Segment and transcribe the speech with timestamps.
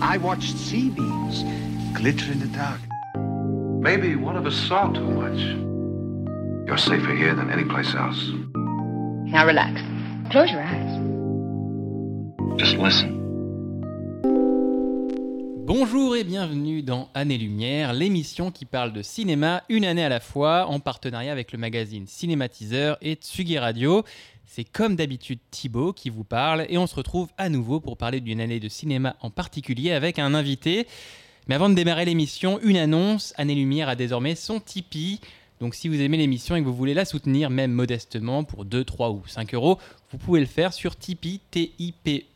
[0.00, 1.42] I watched sea beams
[1.92, 2.80] glitter in the dark.
[3.82, 5.40] Maybe one of us saw too much.
[6.68, 8.30] You're safer here than any place else.
[9.26, 9.80] Now relax.
[10.30, 11.00] Close your eyes.
[12.58, 13.16] Just listen.
[15.66, 20.66] Bonjour et bienvenue dans Année-Lumière, l'émission qui parle de cinéma une année à la fois
[20.66, 24.04] en partenariat avec le magazine Cinématiseur et Tsugi Radio.
[24.50, 28.20] C'est comme d'habitude Thibaut qui vous parle et on se retrouve à nouveau pour parler
[28.20, 30.86] d'une année de cinéma en particulier avec un invité.
[31.46, 35.20] Mais avant de démarrer l'émission, une annonce, Année-Lumière a désormais son Tipeee.
[35.60, 38.84] Donc si vous aimez l'émission et que vous voulez la soutenir, même modestement, pour 2,
[38.84, 39.78] 3 ou 5 euros,
[40.12, 42.26] vous pouvez le faire sur tipeee, t i p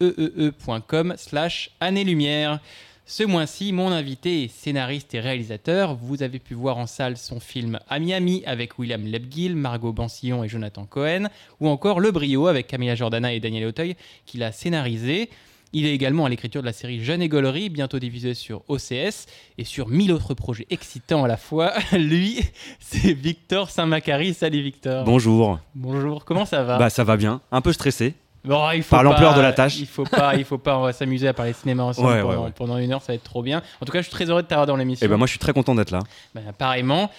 [3.05, 5.97] Ce mois-ci, mon invité est scénariste et réalisateur.
[5.97, 10.45] Vous avez pu voir en salle son film À Miami avec William Lebgill, Margot Bansillon
[10.45, 11.29] et Jonathan Cohen,
[11.60, 15.30] ou encore Le Brio avec Camilla Jordana et Daniel Auteuil, qu'il a scénarisé.
[15.73, 19.27] Il est également à l'écriture de la série Jeune et Gaulerie, bientôt diffusée sur OCS,
[19.59, 21.73] et sur mille autres projets excitants à la fois.
[21.93, 22.41] Lui,
[22.79, 24.32] c'est Victor Saint-Macary.
[24.32, 25.04] Salut Victor.
[25.04, 25.59] Bonjour.
[25.74, 26.79] Bonjour, comment ça va?
[26.79, 28.15] Bah ça va bien, un peu stressé.
[28.45, 29.79] Bon, il faut Par l'ampleur de la tâche.
[29.79, 32.45] Il faut pas, il faut pas, on va s'amuser à parler cinéma ensemble Ouais, pendant,
[32.45, 32.51] ouais.
[32.51, 33.62] pendant une heure, ça va être trop bien.
[33.80, 35.04] En tout cas, je suis très heureux de t'avoir dans l'émission.
[35.07, 36.01] Et ben moi je suis très content d'être là.
[36.35, 37.10] Ben, pareillement.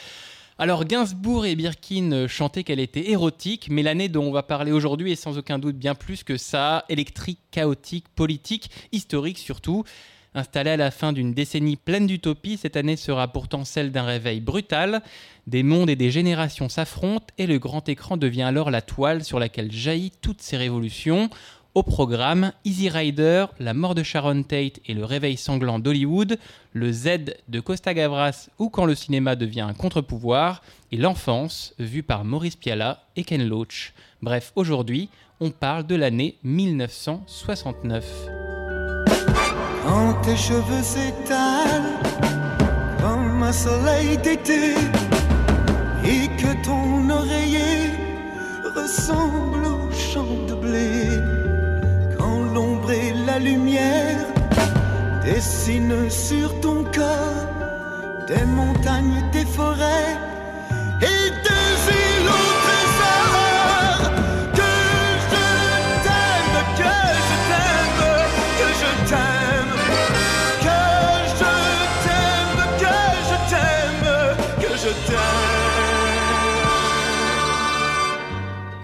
[0.60, 4.72] Alors Gainsbourg et Birkin euh, chantaient qu'elle était érotique, mais l'année dont on va parler
[4.72, 9.84] aujourd'hui est sans aucun doute bien plus que ça, électrique, chaotique, politique, historique surtout.
[10.36, 14.42] Installée à la fin d'une décennie pleine d'utopie, cette année sera pourtant celle d'un réveil
[14.42, 15.04] brutal.
[15.46, 19.40] Des mondes et des générations s'affrontent et le grand écran devient alors la toile sur
[19.40, 21.30] laquelle jaillit toutes ces révolutions.
[21.76, 26.38] Au programme, Easy Rider, la mort de Sharon Tate et le réveil sanglant d'Hollywood,
[26.72, 27.08] le Z
[27.48, 30.62] de Costa Gavras ou quand le cinéma devient un contre-pouvoir,
[30.92, 33.94] et l'enfance vue par Maurice Pialat et Ken Loach.
[34.22, 38.43] Bref, aujourd'hui, on parle de l'année 1969.
[39.84, 42.00] Quand tes cheveux s'étalent
[43.02, 44.76] comme un soleil d'été
[46.06, 47.92] et que ton oreiller
[48.76, 51.10] ressemble au champ de blé.
[52.18, 54.26] Quand l'ombre et la lumière
[55.26, 57.48] dessinent sur ton corps
[58.28, 60.18] des montagnes, des forêts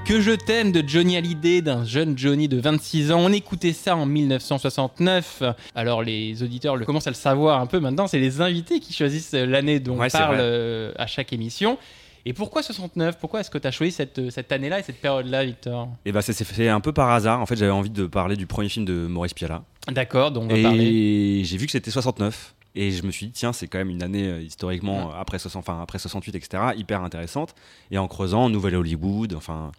[0.09, 3.19] Que je t'aime de Johnny Hallyday, d'un jeune Johnny de 26 ans.
[3.19, 5.43] On écoutait ça en 1969.
[5.75, 8.07] Alors les auditeurs le commencent à le savoir un peu maintenant.
[8.07, 11.77] C'est les invités qui choisissent l'année dont on parle euh, à chaque émission.
[12.25, 15.45] Et pourquoi 69 Pourquoi est-ce que tu as choisi cette, cette année-là et cette période-là,
[15.45, 15.89] Victor?
[16.05, 17.39] Et bah ça s'est fait un peu par hasard.
[17.39, 19.61] En fait j'avais envie de parler du premier film de Maurice Pialat.
[19.89, 20.85] D'accord, donc on va parler.
[20.85, 22.55] Et j'ai vu que c'était 69.
[22.75, 25.59] Et je me suis dit, tiens, c'est quand même une année euh, historiquement, après, 60,
[25.67, 27.55] enfin, après 68, etc., hyper intéressante.
[27.91, 29.71] Et en creusant, Nouvelle Hollywood, enfin,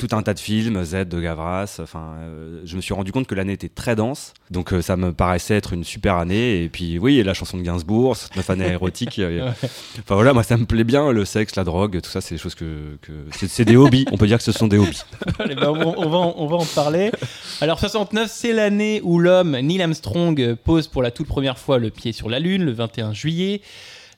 [0.00, 3.26] tout un tas de films, Z de Gavras, enfin, euh, je me suis rendu compte
[3.28, 4.34] que l'année était très dense.
[4.50, 6.64] Donc euh, ça me paraissait être une super année.
[6.64, 9.18] Et puis oui, la chanson de Gainsbourg, 9 années érotiques.
[9.20, 9.50] euh,
[10.00, 12.40] Enfin voilà, moi ça me plaît bien, le sexe, la drogue, tout ça, c'est des
[12.40, 12.98] choses que.
[13.00, 13.12] que
[13.46, 14.04] c'est, des hobbies.
[14.12, 15.02] On peut dire que ce sont des hobbies.
[15.38, 17.10] Allez, ben, on, va, on va en- on va en parler.
[17.60, 21.90] Alors 69, c'est l'année où l'homme Neil Armstrong pose pour la toute première fois le
[21.90, 23.60] pied sur la Lune, le 21 juillet.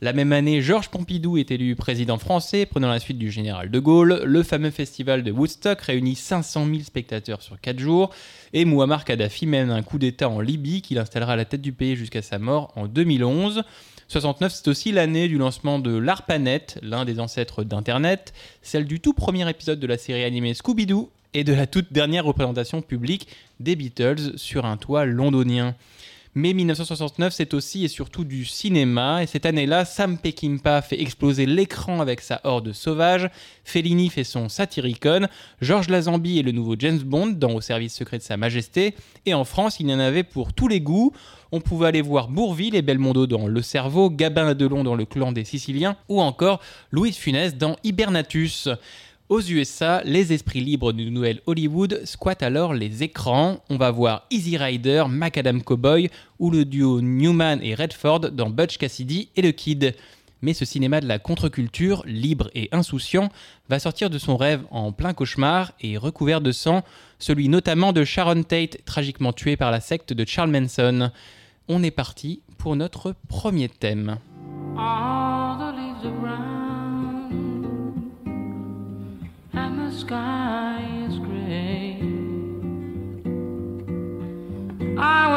[0.03, 3.79] La même année, Georges Pompidou est élu président français, prenant la suite du général de
[3.79, 4.21] Gaulle.
[4.25, 8.11] Le fameux festival de Woodstock réunit 500 000 spectateurs sur 4 jours.
[8.53, 11.73] Et Muammar Kadhafi mène un coup d'État en Libye qu'il installera à la tête du
[11.73, 13.63] pays jusqu'à sa mort en 2011.
[14.09, 19.15] 69, c'est aussi l'année du lancement de l'ARPANET, l'un des ancêtres d'Internet, celle du tout
[19.15, 23.29] premier épisode de la série animée Scooby-Doo et de la toute dernière représentation publique
[23.61, 25.75] des Beatles sur un toit londonien.
[26.39, 29.23] Mais 1969, c'est aussi et surtout du cinéma.
[29.23, 33.31] Et cette année-là, Sam Peckinpah fait exploser l'écran avec sa horde sauvage.
[33.65, 35.29] Fellini fait son Satyricon.
[35.63, 38.95] Georges Lazenby est le nouveau James Bond dans Au service secret de Sa Majesté.
[39.25, 41.15] Et en France, il y en avait pour tous les goûts.
[41.53, 45.07] On pouvait aller voir Bourville et Belmondo dans Le Cerveau, Gabin et Delon dans Le
[45.07, 46.61] Clan des Siciliens, ou encore
[46.91, 48.69] Louis Funès dans Hibernatus.
[49.29, 53.59] Aux USA, les esprits libres du nouvel Hollywood squattent alors les écrans.
[53.69, 58.79] On va voir Easy Rider, Macadam Cowboy ou le duo Newman et Redford dans Butch
[58.79, 59.97] Cassidy et le Kid.
[60.43, 63.29] Mais ce cinéma de la contre-culture, libre et insouciant,
[63.69, 66.85] va sortir de son rêve en plein cauchemar et recouvert de sang,
[67.19, 71.11] celui notamment de Sharon Tate, tragiquement tuée par la secte de Charles Manson.
[71.67, 74.19] On est parti pour notre premier thème.
[79.97, 81.99] Sky is gray.
[84.99, 85.36] I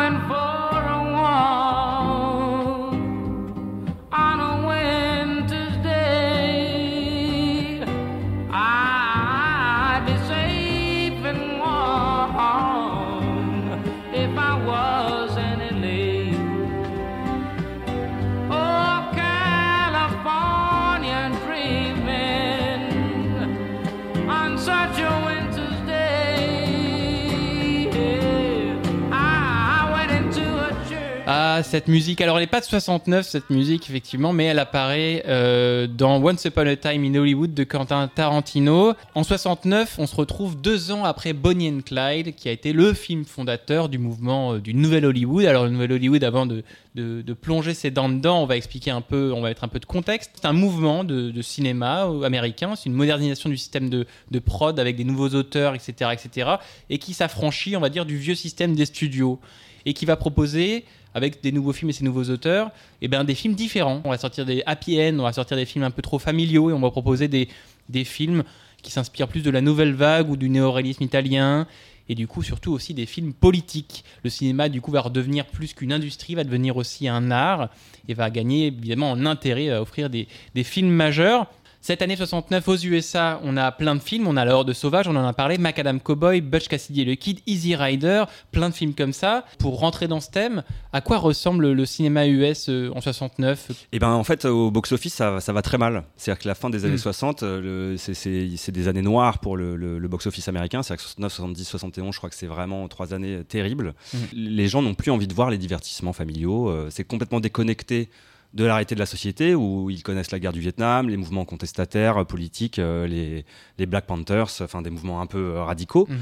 [31.69, 32.19] cette musique.
[32.19, 36.44] Alors, elle n'est pas de 69, cette musique, effectivement, mais elle apparaît euh, dans Once
[36.45, 38.94] Upon a Time in Hollywood de Quentin Tarantino.
[39.13, 42.94] En 69, on se retrouve deux ans après Bonnie and Clyde, qui a été le
[42.94, 45.45] film fondateur du mouvement euh, du Nouvel Hollywood.
[45.45, 46.63] Alors, le Nouvel Hollywood, avant de,
[46.95, 49.80] de, plonger ses dents dedans, on va expliquer un peu, on va mettre un peu
[49.80, 50.31] de contexte.
[50.33, 54.39] C'est un mouvement de, de cinéma euh, américain, c'est une modernisation du système de, de
[54.39, 56.50] prod avec des nouveaux auteurs, etc., etc.,
[56.89, 59.39] et qui s'affranchit, on va dire, du vieux système des studios
[59.86, 62.72] et qui va proposer avec des nouveaux films et ces nouveaux auteurs,
[63.02, 64.02] et ben des films différents.
[64.04, 66.70] On va sortir des happy end, on va sortir des films un peu trop familiaux
[66.70, 67.48] et on va proposer des,
[67.90, 68.44] des films
[68.82, 71.68] qui s'inspirent plus de la nouvelle vague ou du néoréalisme italien
[72.10, 74.04] et du coup surtout aussi des films politiques.
[74.24, 77.70] Le cinéma du coup va redevenir plus qu'une industrie, va devenir aussi un art
[78.08, 81.48] et va gagner évidemment en intérêt à offrir des, des films majeurs.
[81.81, 84.28] Cette année 69 aux USA, on a plein de films.
[84.28, 87.16] On a La Horde Sauvage, on en a parlé, Macadam Cowboy, Butch Cassidy et le
[87.16, 89.46] Kid, Easy Rider, plein de films comme ça.
[89.60, 94.00] Pour rentrer dans ce thème, à quoi ressemble le cinéma US euh, en 69 Et
[94.00, 96.04] ben en fait au box-office ça, ça va très mal.
[96.18, 96.98] C'est-à-dire que la fin des années Mm.
[96.98, 100.84] 60, euh, le- c'est- des années noires pour le, le- le box-office américain.
[100.84, 103.94] C'est-à-dire que 69, 70, 71, je crois que c'est vraiment trois années terribles.
[104.14, 104.18] Mm.
[104.34, 106.70] Les gens n'ont plus envie de voir les divertissements familiaux.
[106.70, 108.10] euh, c'est complètement déconnecté
[108.54, 111.46] de la réalité de la société où ils connaissent la guerre du Vietnam, les mouvements
[111.46, 113.46] contestataires, euh, politiques, euh, les,
[113.78, 116.07] les Black Panthers, enfin des mouvements un peu euh, radicaux.
[116.10, 116.18] Mhm.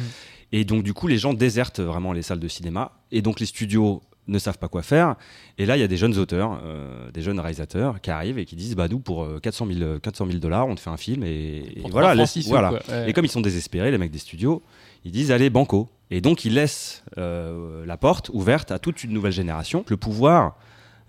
[0.51, 2.91] Et donc, du coup, les gens désertent vraiment les salles de cinéma.
[3.11, 5.15] Et donc, les studios ne savent pas quoi faire.
[5.57, 8.45] Et là, il y a des jeunes auteurs, euh, des jeunes réalisateurs qui arrivent et
[8.45, 10.97] qui disent Bah, nous, pour euh, 400 000 400 000 dollars, on te fait un
[10.97, 11.23] film.
[11.23, 12.35] Et, voilà, laisse-.
[12.47, 13.09] Ouais.
[13.09, 14.61] Et comme ils sont désespérés, les mecs des studios,
[15.05, 15.89] ils disent Allez, banco.
[16.11, 19.83] Et donc, ils laissent la porte ouverte à toute une nouvelle génération.
[19.89, 20.55] Le pouvoir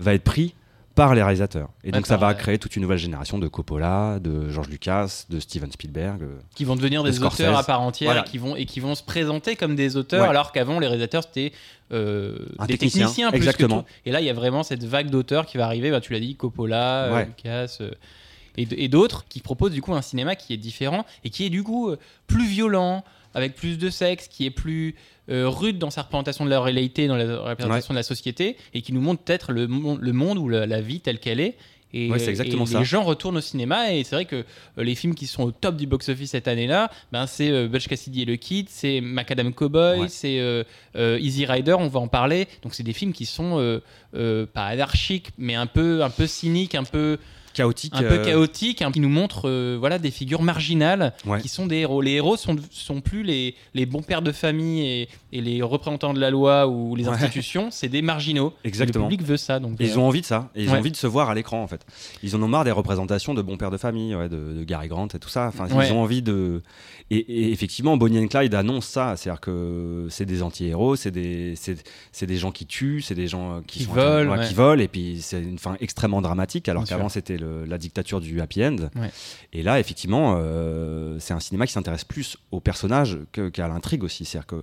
[0.00, 0.54] va être pris
[0.98, 1.68] par les réalisateurs.
[1.84, 5.38] Et donc, ça va créer toute une nouvelle génération de Coppola, de George Lucas, de
[5.38, 6.22] Steven Spielberg.
[6.22, 7.40] euh, qui vont devenir de des Scorsese.
[7.40, 8.22] auteurs à part entière Voilà.
[8.26, 10.28] et, qui vont, et qui vont se présenter comme des auteurs, Ouais.
[10.28, 11.52] alors qu'avant, les réalisateurs, c'était
[11.92, 13.82] euh, Un des technicien, techniciens plus exactement.
[13.82, 13.94] que tout.
[14.06, 16.20] Et là, il y a vraiment cette vague d'auteurs qui va arriver, bah, tu l'as
[16.20, 17.26] dit, Coppola, euh, Ouais.
[17.26, 17.76] Lucas...
[17.80, 17.90] euh,
[18.56, 21.62] et, d'autres qui proposent du coup un cinéma qui est différent et qui est du
[21.62, 21.92] coup
[22.26, 23.04] plus violent,
[23.34, 24.94] avec plus de sexe, qui est plus
[25.30, 28.82] euh, rude dans sa représentation de la réalité, dans la représentation de la société, et
[28.82, 31.56] qui nous montre peut-être le, le monde ou la, la vie telle qu'elle est.
[31.94, 32.78] Et, Ouais, c'est exactement et ça.
[32.80, 35.52] les gens retournent au cinéma et c'est vrai que euh, les films qui sont au
[35.52, 39.54] top du box-office cette année-là, ben, c'est euh, Butch Cassidy et le Kid, c'est Macadam
[39.54, 40.08] Cowboy, Ouais.
[40.10, 40.64] c'est euh,
[40.96, 42.46] euh, Easy Rider, on va en parler.
[42.62, 43.80] Donc c'est des films qui sont
[44.12, 47.18] pas anarchiques, mais un peu, un peu cyniques, un peu,
[47.58, 47.92] chaotique.
[47.94, 51.40] un peu euh, chaotiques, hein, qui nous montrent euh, voilà, des figures marginales Ouais.
[51.40, 52.00] qui sont des héros.
[52.00, 56.14] Les héros sont, sont plus les, les bons pères de famille et, et les représentants
[56.14, 57.14] de la loi ou les Ouais.
[57.14, 58.52] institutions, c'est des marginaux.
[58.64, 59.04] Exactement.
[59.06, 59.58] Le public veut ça.
[59.60, 60.50] Donc, Ils euh, ont envie de ça.
[60.54, 60.76] Et ils Ouais.
[60.76, 61.84] ont envie de se voir à l'écran, en fait.
[62.22, 64.88] Ils en ont marre des représentations de bons pères de famille, ouais, de, de Gary
[64.88, 65.46] Grant et tout ça.
[65.48, 66.62] Enfin, ils ont envie de.
[67.10, 69.16] Et, et effectivement, Bonnie and Clyde annonce ça.
[69.16, 73.62] C'est-à-dire que c'est des anti-héros, c'est des, c'est, des gens qui tuent, c'est des gens
[73.66, 74.82] qui, volent, qui.
[74.82, 78.64] Et puis, c'est une fin extrêmement dramatique, alors qu'avant, c'était le- la dictature du happy
[78.64, 78.76] end.
[78.96, 79.10] Ouais.
[79.52, 83.18] Et là, effectivement, euh, c'est un cinéma qui s'intéresse plus aux personnages
[83.52, 84.24] qu'à l'intrigue aussi.
[84.24, 84.62] C'est-à-dire que.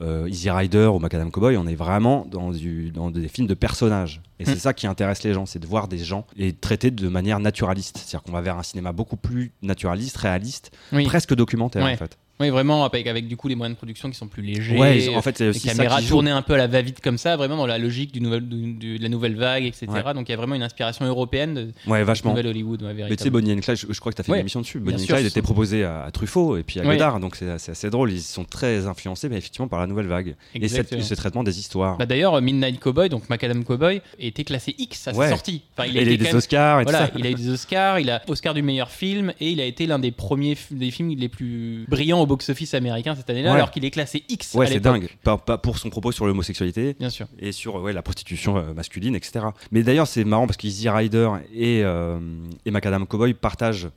[0.00, 3.54] euh, Easy Rider ou Macadam Cowboy, on est vraiment dans, du, dans des films de
[3.54, 4.22] personnages.
[4.38, 4.58] Et c'est Mm.
[4.58, 7.96] ça qui intéresse les gens, c'est de voir des gens et traités de manière naturaliste.
[7.98, 11.04] C'est-à-dire qu'on va vers un cinéma beaucoup plus naturaliste, réaliste, oui.
[11.04, 11.94] presque documentaire Ouais.
[11.94, 12.16] en fait.
[12.40, 14.78] Oui, vraiment, avec, avec du coup les moyens de production qui sont plus légers.
[14.78, 17.18] Ouais, en fait, c'est les aussi ça caméras tournées un peu à la va-vite comme
[17.18, 19.86] ça, vraiment dans la logique du nouvel, du- du- de la nouvelle vague, etc.
[19.88, 20.14] Ouais.
[20.14, 22.30] Donc il y a vraiment une inspiration européenne de Ouais, de vachement.
[22.30, 22.82] nouvelle Hollywood.
[22.82, 23.30] ouais, Mais tu sais.
[23.30, 24.78] Bonnie and Clyde, je, je crois que tu as fait une émission dessus.
[24.78, 26.84] Bonnie and Clyde était proposé à, à Truffaut et puis à.
[26.84, 28.12] Godard, donc c'est assez drôle.
[28.12, 30.28] Ils sont très influencés, mais effectivement, par la nouvelle vague.
[30.54, 31.02] Et cette- Exactement.
[31.02, 31.96] ce traitement des histoires.
[31.98, 35.62] Bah, D'ailleurs, Midnight Cowboy, donc Macadam Cowboy, était classé X à sa sortie.
[35.76, 37.12] Enfin, il a eu des Oscars et tout Voilà, ça.
[37.18, 39.86] il a eu des Oscars, il a Oscar du meilleur film et il a été
[39.86, 43.56] l'un des premiers des films les plus brillants au box-office américain cette année-là, Ouais.
[43.56, 44.54] alors qu'il est classé X.
[44.54, 45.08] Ouais, c'est dingue.
[45.24, 47.26] Pas, pas pour son propos sur l'homosexualité, Bien sûr.
[47.40, 49.46] et sur ouais, la prostitution euh, masculine, etc.
[49.72, 52.18] Mais d'ailleurs, c'est marrant parce qu'Easy Rider et, euh,
[52.64, 53.88] et Macadam Cowboy partagent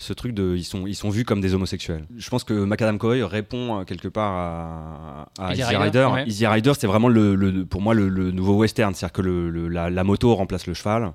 [0.00, 0.54] ce truc de.
[0.56, 2.06] Ils sont, ils sont vus comme des homosexuels.
[2.16, 6.08] Je pense que Macadam Cowboy répond euh, quelque part à, à Easy Easy Rider, Rider.
[6.14, 6.24] ouais.
[6.26, 8.94] Easy Rider, c'est vraiment le, le- pour moi le, le nouveau western.
[8.94, 11.12] C'est-à-dire que le- le- la, la moto remplace le cheval.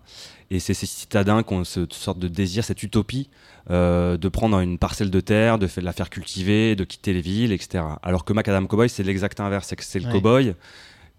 [0.51, 3.29] Et c'est ces citadins qui ont cette sorte de désir, cette utopie
[3.71, 7.51] euh, de prendre une parcelle de terre, de, la faire cultiver, de quitter les villes,
[7.51, 7.83] etc.
[8.03, 9.67] Alors que Macadam Cowboy, c'est l'exact inverse.
[9.67, 10.11] C'est que c'est le Ouais.
[10.11, 10.53] cowboy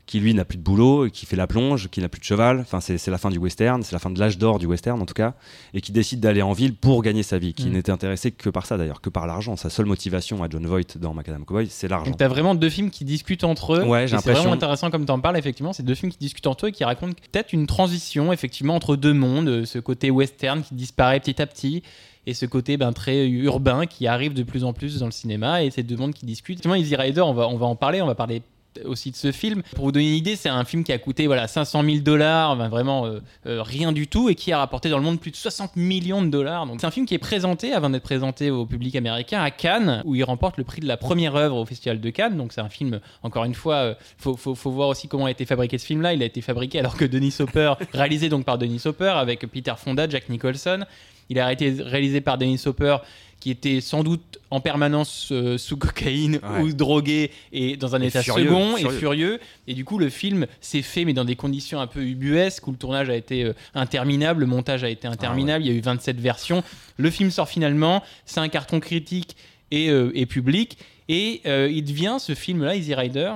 [0.06, 2.60] qui lui n'a plus de boulot, qui fait la plonge, qui n'a plus de cheval.
[2.60, 5.04] Enfin, c'est la fin du western, c'est la fin de l'âge d'or du western en
[5.06, 5.34] tout cas,
[5.74, 7.72] et qui décide d'aller en ville pour gagner sa vie, qui Mm.
[7.72, 9.56] n'était intéressé que par ça d'ailleurs, que par l'argent.
[9.56, 12.10] Sa seule motivation à John Voight dans Macadam Cowboy, c'est l'argent.
[12.10, 13.82] Donc t'as vraiment deux films qui discutent entre eux.
[13.84, 15.72] Ouais, j'ai C'est vraiment intéressant comme t'en parles, effectivement.
[15.72, 18.94] C'est deux films qui discutent entre eux et qui racontent peut-être une transition, effectivement, entre
[18.96, 19.48] deux mondes.
[19.48, 21.82] euh, Ce côté western qui disparaît petit à petit
[22.28, 25.62] et ce côté ben, très urbain qui arrive de plus en plus dans le cinéma
[25.64, 26.58] et ces deux mondes qui discutent.
[26.60, 28.02] Effectivement, Easy Rider, on va, on va en parler.
[28.02, 28.42] On va parler
[28.84, 29.62] aussi de ce film.
[29.74, 32.50] Pour vous donner une idée, c'est un film qui a coûté voilà 500 000 dollars,
[32.50, 35.30] enfin, vraiment euh, euh, rien du tout, et qui a rapporté dans le monde plus
[35.30, 36.66] de 60 millions de dollars.
[36.78, 40.14] C'est un film qui est présenté avant d'être présenté au public américain à Cannes, où
[40.14, 42.36] il remporte le prix de la première œuvre au Festival de Cannes.
[42.36, 45.30] Donc c'est un film, encore une fois, euh, faut, faut, faut voir aussi comment a
[45.30, 46.14] été fabriqué ce film-là.
[46.14, 49.74] Il a été fabriqué alors que Denis Hopper, réalisé donc par Denis Hopper avec Peter
[49.76, 50.84] Fonda, Jack Nicholson.
[51.28, 52.98] Il a été réalisé par Dennis Hopper,
[53.46, 56.62] qui était sans doute en permanence euh, sous cocaïne Ouais.
[56.62, 59.38] ou drogué et dans un Et état furieux, second et furieux.
[59.68, 62.72] Et du coup, le film s'est fait, mais dans des conditions un peu ubuesques, où
[62.72, 65.80] le tournage a été euh, interminable, le montage a été interminable, il y a eu
[65.80, 66.64] 27 versions.
[66.96, 69.36] Le film sort finalement, c'est un carton critique
[69.70, 73.30] et, euh, et public, et il devient, ce film-là, Easy Rider,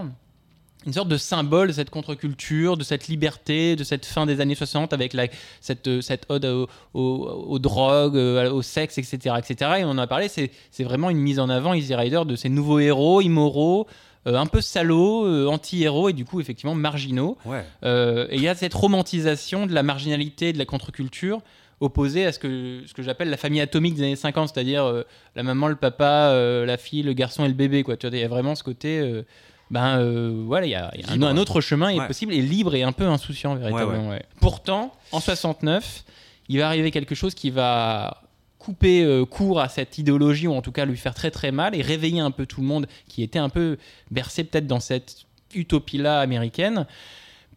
[0.86, 4.54] une sorte de symbole de cette contre-culture, de cette liberté, de cette fin des années
[4.54, 5.26] 60 avec la,
[5.60, 9.72] cette, euh, cette ode au- au- aux, drogues, euh, au sexe, etc., etc.
[9.80, 12.34] Et on en a parlé, c'est c'est vraiment une mise en avant, Easy Rider, de
[12.34, 13.86] ces nouveaux héros immoraux,
[14.26, 17.36] euh, un peu salauds, euh, anti-héros et du coup effectivement marginaux.
[17.44, 17.64] Ouais.
[17.84, 21.40] Euh, et il y a cette romantisation de la marginalité, de la contre-culture,
[21.80, 25.04] opposée à ce que, ce que j'appelle la famille atomique des années 50, c'est-à-dire
[25.36, 26.34] la maman, le papa,
[26.66, 27.82] la fille, le garçon et le bébé.
[27.82, 27.96] Quoi.
[27.96, 29.22] Tu vois, il y a vraiment ce côté.
[29.70, 31.26] Ben euh, voilà, il y a, il y a un, Libre.
[31.28, 32.06] un autre chemin est Ouais.
[32.06, 34.08] possible et libre et un peu insouciant véritablement.
[34.10, 34.24] ouais.
[34.40, 36.04] Pourtant, en 69,
[36.48, 38.22] il va arriver quelque chose qui va
[38.58, 41.74] couper euh, court à cette idéologie ou en tout cas lui faire très très mal
[41.74, 43.78] et réveiller un peu tout le monde qui était un peu
[44.10, 45.24] bercé peut-être dans cette
[45.54, 46.86] utopie-là américaine.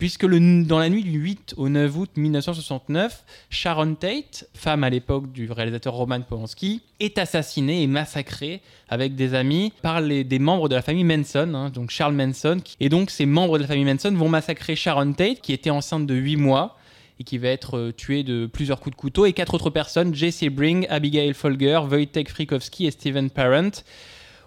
[0.04, 5.32] Puisque dans la nuit du 8 au 9 août 1969, Sharon Tate, femme à l'époque
[5.32, 10.76] du réalisateur Roman Polanski, est assassinée et massacrée avec des amis par des membres de
[10.76, 12.58] la famille Manson, hein, donc Charles Manson.
[12.82, 16.06] Et donc ces membres de la famille Manson vont massacrer Sharon Tate, qui était enceinte
[16.06, 16.78] de 8 mois
[17.22, 20.14] et qui va être euh, tuée de plusieurs coups de couteau, et quatre autres personnes,
[20.14, 23.72] Jesse Bring, Abigail Folger, Wojtek Frykowski et Steven Parent,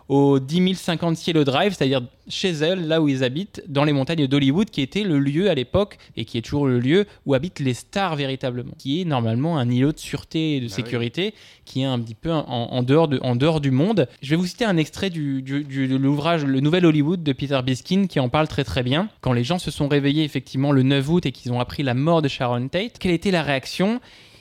[0.09, 4.27] au 10 050 Cielo Drive, c'est-à-dire chez elles, là où ils habitent, dans les montagnes
[4.27, 7.59] d'Hollywood, qui était le lieu à l'époque, et qui est toujours le lieu où habitent
[7.61, 11.35] les stars véritablement, qui est normalement un îlot de sûreté et de Bah sécurité,
[11.65, 14.09] qui est un petit peu en, en dehors de, en dehors du monde.
[14.23, 17.33] Je vais vous citer un extrait du, du- du- de l'ouvrage Le Nouvel Hollywood de
[17.33, 19.09] Peter Biskin, qui en parle très très bien.
[19.21, 21.95] Quand les gens se sont réveillés effectivement le 9 août et qu'ils ont appris la
[21.95, 24.01] mort de Sharon Tate, quelle était la réaction?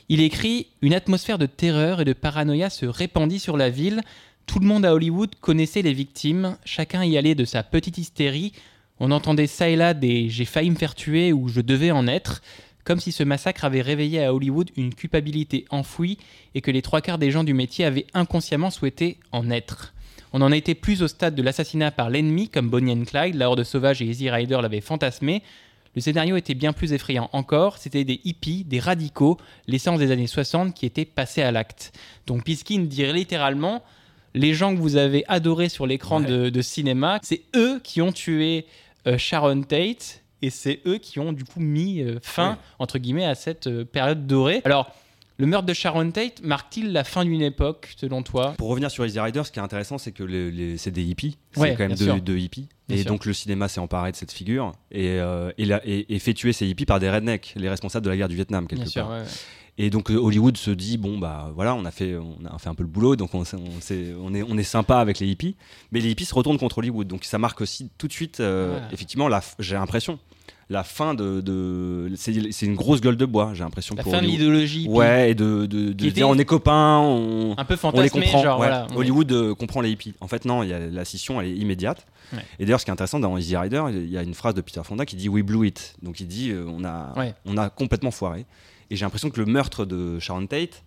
[0.10, 4.02] Il écrit Une atmosphère de terreur et de paranoïa se répandit sur la ville.
[4.46, 8.54] Tout le monde à Hollywood connaissait les victimes, chacun y allait de sa petite hystérie.
[9.00, 12.08] On entendait ça et là des J'ai failli me faire tuer ou Je devais en
[12.08, 12.42] être,
[12.84, 16.18] comme si ce massacre avait réveillé à Hollywood une culpabilité enfouie
[16.54, 19.94] et que les trois quarts des gens du métier avaient inconsciemment souhaité en être.
[20.32, 23.50] On en était plus au stade de l'assassinat par l'ennemi, comme Bonnie and Clyde, la
[23.50, 25.42] Horde sauvage et Easy Rider l'avaient fantasmé.
[25.96, 30.28] Le scénario était bien plus effrayant encore, c'était des hippies, des radicaux, l'essence des années
[30.28, 31.98] 60 qui étaient passés à l'acte.
[32.28, 33.82] Donc Piskin dit littéralement,
[34.36, 36.28] les gens que vous avez adorés sur l'écran Ouais.
[36.28, 38.66] de, de cinéma, c'est eux qui ont tué
[39.08, 42.58] euh, Sharon Tate et c'est eux qui ont du coup mis euh, fin, Ouais.
[42.80, 44.62] entre guillemets, à cette euh, période dorée.
[44.66, 44.92] Alors,
[45.38, 48.54] le meurtre de Sharon Tate marque-t-il la fin d'une époque, selon toi?
[48.58, 51.04] Pour revenir sur Easy Rider, ce qui est intéressant, c'est que les- les- c'est des
[51.04, 51.38] hippies.
[51.52, 52.68] C'est Ouais, quand même deux, deux hippies.
[52.88, 53.12] Bien et sûr.
[53.12, 56.34] donc le cinéma s'est emparé de cette figure et, euh, et, la- et- et fait
[56.34, 58.90] tuer ces hippies par des rednecks, les responsables de la guerre du Vietnam, quelque Bien
[58.90, 59.12] sûr, part.
[59.18, 59.28] ouais, ouais.
[59.78, 62.70] Et donc euh, Hollywood se dit bon bah voilà on a fait on a fait
[62.70, 65.56] un peu le boulot donc on, est on est sympa avec les hippies
[65.92, 68.76] mais les hippies se retournent contre Hollywood donc ça marque aussi tout de suite euh,
[68.78, 68.82] Ouais.
[68.94, 69.28] effectivement
[69.60, 70.18] j'ai l'impression
[70.70, 74.20] la fin de, de c'est une grosse gueule de bois j'ai l'impression La pour fin
[74.20, 74.40] de Hollywood.
[74.40, 74.82] l'idéologie.
[74.84, 74.90] hippie.
[74.90, 78.42] ouais et de, de, de dire on est copains on, Un peu on les comprend
[78.42, 78.68] genre ouais.
[78.68, 78.88] voilà.
[78.92, 81.42] on est- Hollywood euh, comprend les hippies en fait non il y a la scission
[81.42, 82.40] elle est immédiate Ouais.
[82.60, 84.62] et d'ailleurs ce qui est intéressant dans Easy Rider il y a une phrase de
[84.62, 87.36] Peter Fonda qui dit we blew it donc il dit euh, on a Ouais.
[87.46, 88.46] on a complètement foiré
[88.90, 90.84] et j'ai l'impression que le meurtre de Sharon Tate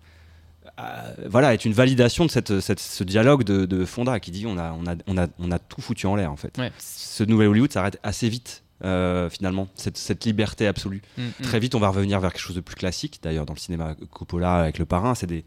[0.78, 4.44] euh, voilà, est une validation de cette, cette- ce dialogue de, de Fonda qui dit
[4.46, 6.56] on a, on, a, on, a, on a tout foutu en l'air en fait.
[6.58, 6.70] Ouais.
[6.78, 11.02] Ce nouvel Hollywood s'arrête assez vite euh, finalement, cette, cette liberté absolue.
[11.16, 11.32] Mm, mm.
[11.42, 13.18] Très vite, on va revenir vers quelque chose de plus classique.
[13.22, 15.44] D'ailleurs, dans le cinéma Coppola avec le parrain, c'est des,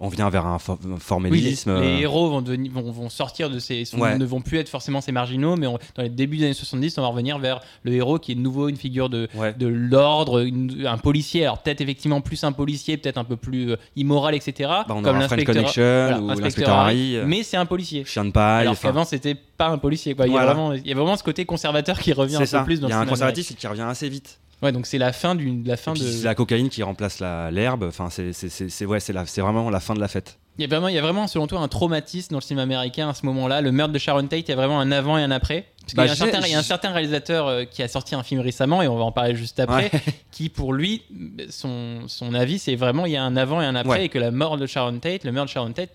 [0.00, 1.80] on vient vers un, for- un Oui, les, formalisme.
[1.80, 3.84] les euh, héros vont, devenir- vont, vont sortir de ces.
[3.84, 4.16] sont- Ouais.
[4.16, 6.96] ne vont plus être forcément ces marginaux, mais on- dans les débuts des années 70,
[6.98, 9.54] on va revenir vers le héros qui est de nouveau une figure de, ouais.
[9.54, 10.46] de l'ordre,
[10.86, 11.44] un policier.
[11.44, 14.68] Alors peut-être effectivement plus un policier, peut-être un peu plus euh, immoral, etc.
[14.68, 18.04] Bah, on comme l'inspecteur Connection voilà, ou inspecteur l'inspecteur Harry, euh, mais c'est un policier.
[18.04, 18.62] Chien de paille.
[18.62, 20.14] Alors qu'avant c'était pas un policier.
[20.14, 20.28] Quoi.
[20.28, 22.64] Il, y a vraiment, il y a vraiment ce côté conservateur qui revient un peu
[22.64, 24.38] plus dans Il y a un cinéma conservatisme qui revient assez vite.
[24.62, 25.98] Ouais, donc c'est la fin d'une, la fin de.
[25.98, 27.84] c'est la cocaïne qui remplace la- l'herbe.
[27.84, 30.38] Enfin, c'est c'est- ouais, c'est c'est vraiment la fin de la fête.
[30.58, 32.62] Il y, a vraiment, il y a vraiment, selon toi, un traumatisme dans le cinéma
[32.62, 33.60] américain à ce moment-là.
[33.60, 35.66] Le meurtre de Sharon Tate, il y a vraiment un avant et un après?
[35.82, 37.80] Parce Bah, y, a un j'ai- certain- il y a un certain réalisateur euh, qui
[37.84, 39.90] a sorti un film récemment, et on va en parler juste après, Ouais.
[40.32, 41.02] qui pour lui,
[41.50, 44.04] son, son avis, c'est vraiment il y a un avant et un après, Ouais.
[44.06, 45.90] et que la mort de Sharon Tate, le meurtre de Sharon Tate,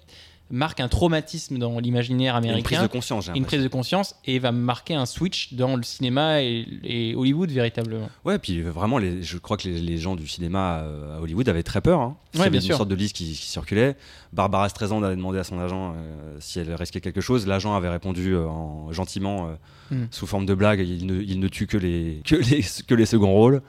[0.52, 3.64] marque un traumatisme dans l'imaginaire Il y a Une prise américain, de conscience, une prise
[3.64, 8.10] de conscience, et va marquer un switch dans le cinéma et, et Hollywood véritablement.
[8.26, 11.48] Ouais, puis vraiment, les, je crois que les, les gens du cinéma euh, à Hollywood
[11.50, 12.02] avaient très peur.
[12.02, 12.18] Hein.
[12.34, 12.78] Il y Ouais, avait bien une sûr.
[12.78, 13.96] sorte de liste qui, qui circulait.
[14.32, 17.48] Barbara Streisand avait demandé à son agent euh, si elle risquait quelque chose.
[17.48, 19.54] L'agent avait répondu euh, en, gentiment, euh,
[19.92, 20.06] Mm.
[20.12, 23.06] sous forme de blague il ne, il ne tue que les, que les, que les
[23.06, 23.62] seconds rôles.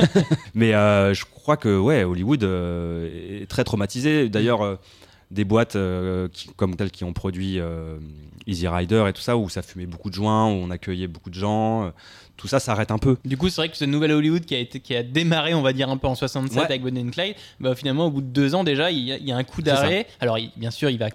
[0.54, 4.28] Mais euh, je crois que ouais, Hollywood euh, est très traumatisé.
[4.28, 4.76] D'ailleurs, euh,
[5.30, 7.98] des boîtes euh, qui- comme telles qui ont produit euh,
[8.46, 11.30] Easy Rider et tout ça, où ça fumait beaucoup de joints, où on accueillait beaucoup
[11.30, 11.90] de gens, euh,
[12.36, 13.16] tout ça s'arrête un peu.
[13.24, 15.62] Du coup, c'est vrai que ce nouvel Hollywood qui a, été, qui a démarré, on
[15.62, 16.64] va dire, un peu en 67 Ouais.
[16.64, 19.16] avec Bonnie and Clyde, bah, finalement, au bout de deux ans déjà, il y a,
[19.16, 20.06] il y a un coup d'arrêt.
[20.20, 21.10] Alors, il- bien sûr, il va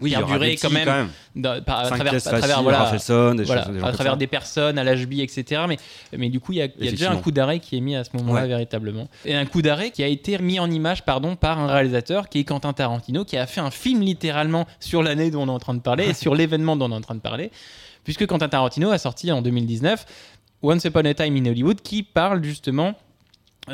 [0.00, 3.44] Oui, perdurer quand même, dans- par- à travers, pièces à travers, faciles, voilà, Rafelson, des
[3.44, 5.62] voilà, choses- des à travers des personnes, à l'HB, etc.
[5.68, 5.76] Mais,
[6.16, 7.80] mais du coup, il y a, il y a déjà un coup d'arrêt qui est
[7.80, 8.48] mis à ce moment-là, Ouais.
[8.48, 9.08] véritablement.
[9.24, 12.38] Et un coup d'arrêt qui a été mis en image pardon, par un réalisateur qui
[12.40, 15.58] est Quentin Tarantino, qui a fait un film littéralement sur l'année dont on est en
[15.58, 17.50] train de parler et sur l'événement dont on est en train de parler.
[18.04, 20.06] Puisque Quentin Tarantino a sorti en 2019
[20.62, 22.94] Once Upon a Time in Hollywood, qui parle justement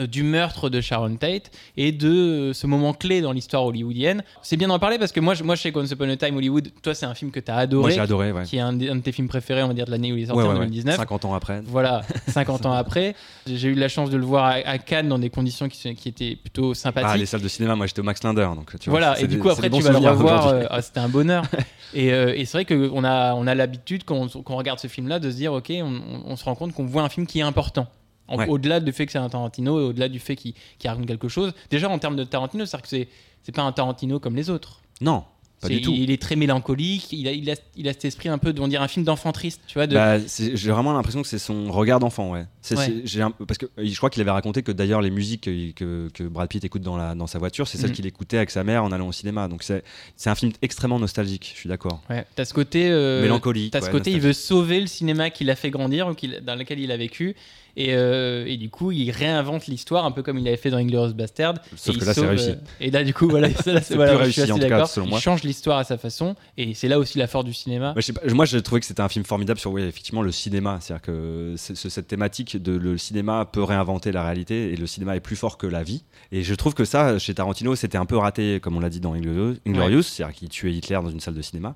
[0.07, 4.23] du meurtre de Sharon Tate et de euh, ce moment clé dans l'histoire hollywoodienne.
[4.43, 6.69] C'est bien d'en parler parce que moi, je, moi, sais qu'Once Upon a Time Hollywood,
[6.83, 8.43] toi, c'est un film que tu as Moi adoré, j'ai adoré, ouais.
[8.45, 10.17] qui est un, de- un de tes films préférés, on va dire, de l'année où
[10.17, 10.67] il est sorti Ouais, en ouais, ouais.
[10.67, 10.97] 2019.
[10.97, 11.63] 50 ans après.
[11.67, 13.15] Voilà, 50 ans après.
[13.47, 16.37] J'ai eu la chance de le voir à, à Cannes dans des conditions qui, étaient
[16.37, 17.11] plutôt sympathiques.
[17.13, 18.49] Ah, les salles de cinéma, moi j'étais au Max Linder.
[18.57, 21.01] Donc, tu vois, Voilà, et du coup après tu vas le revoir, euh, ah, c'était
[21.01, 21.45] un bonheur.
[21.95, 24.79] et euh, et c'est vrai qu'on a, on a l'habitude quand on, quand on regarde
[24.81, 27.09] ce film-là de se dire, ok, on, on- on se rend compte qu'on voit un
[27.09, 27.87] film qui est important.
[28.29, 28.49] Ouais.
[28.49, 30.55] Au-delà du fait que c'est un Tarantino et au-delà du fait qu'il
[30.85, 31.53] raconte quelque chose.
[31.71, 33.07] Déjà en termes de Tarantino, c'est-à-dire que
[33.45, 34.81] c'est, pas un Tarantino comme les autres.
[35.01, 35.25] Non,
[35.61, 35.93] pas du tout.
[35.95, 38.61] Il est très mélancolique, il a, il a, il a cet esprit un peu, de,
[38.61, 39.87] on dirait un film d'enfant triste, tu vois.
[39.87, 42.41] De, Bah, j'ai vraiment l'impression que c'est son regard d'enfant, ouais.
[42.41, 46.09] Un- parce que euh, je crois qu'il avait raconté que d'ailleurs les musiques que, que,
[46.13, 47.97] que Brad Pitt écoute dans, la, dans sa voiture, c'est celles Mhm.
[47.97, 49.47] qu'il écoutait avec sa mère en allant au cinéma.
[49.49, 49.83] Donc c'est,
[50.27, 52.03] un film extrêmement nostalgique, je suis d'accord.
[52.11, 52.89] ouais, t'as ce côté.
[52.91, 53.73] euh, Mélancolique.
[53.73, 56.57] T'as ce ouais, côté, il veut sauver le cinéma qu'il a fait grandir ou dans
[56.57, 57.35] lequel il a vécu.
[57.77, 60.79] Et, euh, et du coup, il réinvente l'histoire un peu comme il avait fait dans
[60.79, 61.55] Inglourious Bastard.
[61.77, 62.51] Sauf Et que là, c'est réussi.
[62.51, 64.65] euh, et là, du coup, voilà, là, c'est voilà, plus je suis réussi, en assez
[64.65, 65.07] tout cas, d'accord.
[65.07, 66.37] Il change l'histoire à sa façon.
[66.57, 67.93] Et c'est là aussi la force du cinéma.
[67.93, 70.23] Moi, je sais pas, moi, j'ai trouvé que c'était un film formidable sur, oui, effectivement,
[70.23, 70.79] le cinéma.
[70.81, 75.21] C'est-à-dire que cette thématique de le cinéma peut réinventer la réalité et le cinéma est
[75.21, 76.05] plus fort que la vie.
[76.33, 79.01] Et je trouve que ça, chez Tarantino, c'était un peu raté, comme on l'a dit
[79.01, 81.75] dans Inglorious, Inglorious, c'est-à-dire qu'il tuait Hitler dans une salle de cinéma.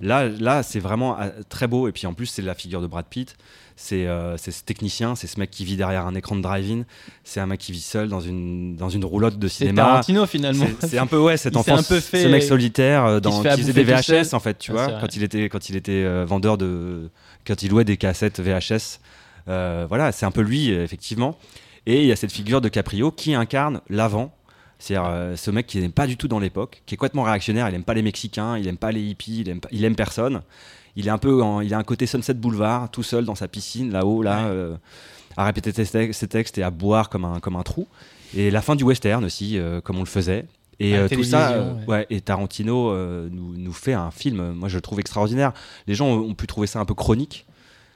[0.00, 1.88] Là, là c'est vraiment euh, très beau.
[1.88, 3.36] Et puis en plus, c'est la figure de Brad Pitt.
[3.82, 6.82] C'est euh, c'est ce technicien, c'est ce mec qui vit derrière un écran de drive-in.
[7.24, 9.82] C'est un mec qui vit seul dans une, dans une roulotte de C'est cinéma.
[9.82, 10.66] Tarantino finalement.
[10.80, 13.22] C'est- C'est un peu ouais cet enfant, un peu fait- ce mec solitaire euh, qui
[13.22, 15.70] dans, qui, faisait des VHS en fait, tu Ah, vois, c'est quand il était quand
[15.70, 17.08] il était euh, vendeur de
[17.46, 19.00] quand il louait des cassettes VHS.
[19.48, 21.38] Euh, voilà, c'est un peu lui effectivement.
[21.86, 24.30] Et il y a cette figure de Caprio qui incarne l'avant.
[24.78, 27.66] C'est-à-dire euh, ce mec qui n'est pas du tout dans l'époque, qui est complètement réactionnaire.
[27.70, 29.94] Il aime pas les Mexicains, il aime pas les hippies, il aime, pas- il aime
[29.96, 30.42] personne.
[30.96, 33.48] Il est un peu, en- il a un côté Sunset Boulevard, tout seul dans sa
[33.48, 34.76] piscine là-haut, là, euh,
[35.36, 37.86] à répéter ses textes, et à boire comme un comme un trou.
[38.36, 40.46] Et la fin du western aussi, euh, comme on le faisait.
[40.78, 42.06] Et la euh, tout ça, euh, ouais.
[42.10, 45.52] Et Tarantino euh, nous, nous fait un film, moi je le trouve extraordinaire.
[45.86, 47.46] Les gens ont, ont pu trouver ça un peu chronique.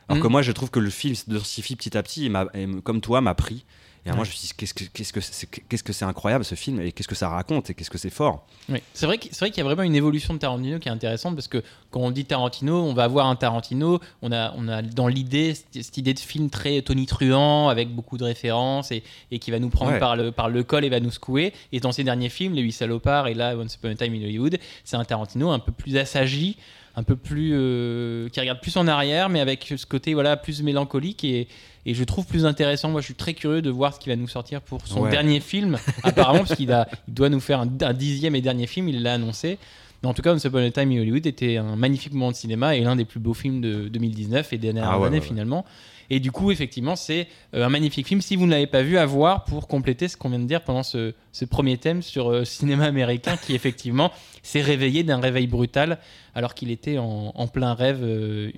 [0.09, 3.01] Alors que moi je trouve que le film se densifie petit à petit et, comme
[3.01, 3.65] toi m'a pris.
[4.07, 4.27] Et à moi Ouais.
[4.27, 4.55] je me suis dit
[4.93, 7.97] qu'est-ce que c'est que incroyable ce film et qu'est-ce que ça raconte et qu'est-ce que
[7.99, 8.47] c'est fort.
[8.69, 8.81] Oui.
[8.93, 11.63] C'est vrai qu'il y a vraiment une évolution de Tarantino qui est intéressante parce que
[11.91, 15.55] quand on dit Tarantino, on va avoir un Tarantino, on a, on a dans l'idée
[15.55, 19.71] cette, idée de film très tonitruant avec beaucoup de références et, et qui va nous
[19.71, 19.99] prendre Ouais.
[19.99, 21.53] par, le, par le col et va nous secouer.
[21.73, 24.23] Et dans ses derniers films, Les Huit Salopards et là Once Upon a Time in
[24.23, 26.57] Hollywood, c'est un Tarantino un peu plus assagi,
[26.97, 30.63] un peu plus euh, qui regarde plus en arrière, mais avec ce côté voilà plus
[30.63, 31.49] mélancolique et,
[31.87, 32.89] et je trouve plus intéressant.
[32.91, 35.11] Moi, je suis très curieux de voir ce qu'il va nous sortir pour son Ouais.
[35.11, 38.67] dernier film, apparemment, parce qu'il a, il doit nous faire un, un dixième et dernier
[38.67, 38.89] film.
[38.89, 39.59] Il l'a annoncé.
[40.03, 42.37] Mais en tout cas, Once Upon a Time in Hollywood était un magnifique moment de
[42.37, 45.21] cinéma et l'un des plus beaux films de 2019 et des dernières Ah ouais, années
[45.21, 45.65] ouais, finalement.
[46.11, 48.21] Et du coup, effectivement, c'est euh, un magnifique film.
[48.21, 50.61] Si vous ne l'avez pas vu, à voir pour compléter ce qu'on vient de dire
[50.63, 55.47] pendant ce, ce premier thème sur euh, cinéma américain qui, effectivement, s'est réveillé d'un réveil
[55.47, 55.99] brutal
[56.35, 58.51] alors qu'il était en, en plein rêve euh,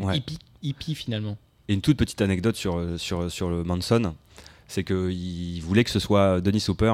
[0.63, 1.37] hippie, finalement.
[1.69, 4.15] Et une toute petite anecdote sur euh, sur sur le Manson,
[4.69, 6.93] c'est qu'il voulait que ce soit Denis Hopper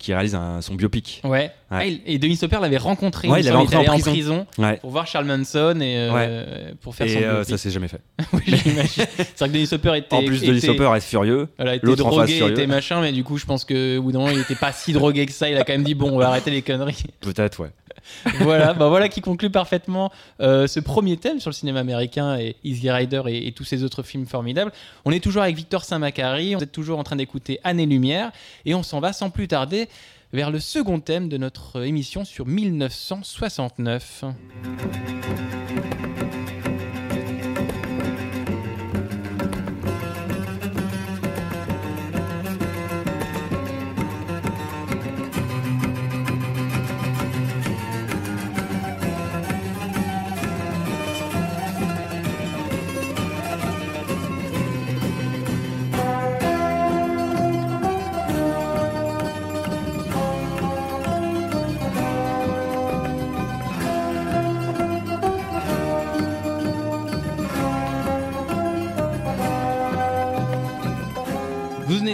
[0.00, 1.20] qui réalise un- son biopic.
[1.24, 1.52] Ouais.
[1.70, 3.28] Ah, et Denis Hopper l'avait rencontré.
[3.28, 4.46] Ouais, il l'avait rencontré en prison.
[4.56, 4.78] Ouais.
[4.78, 7.50] pour voir Charles Manson et euh, pour faire son Et euh, biopic.
[7.50, 8.00] ça s'est jamais fait.
[8.32, 9.04] Oui, j'imagine.
[9.16, 10.16] C'est vrai que Denis Hopper était.
[10.16, 11.48] En plus, Denis était- Hopper est furieux.
[11.58, 12.52] Voilà, L'autre en face drogué, furieux.
[12.52, 14.72] était machin, mais du coup, je pense que au bout d'un moment, il était pas
[14.72, 15.50] si drogué que ça.
[15.50, 17.04] Il a quand même dit bon, on va arrêter les conneries.
[17.20, 17.70] Peut-être, ouais.
[18.40, 20.10] voilà, bah voilà qui conclut parfaitement
[20.40, 23.84] euh, ce premier thème sur le cinéma américain et Easy Rider et, et tous ces
[23.84, 24.72] autres films formidables.
[25.04, 28.32] On est toujours avec Victor Saint-Macary, on est toujours en train d'écouter Année Lumière
[28.64, 29.88] et on s'en va sans plus tarder
[30.32, 34.24] vers le second thème de notre émission sur 1969.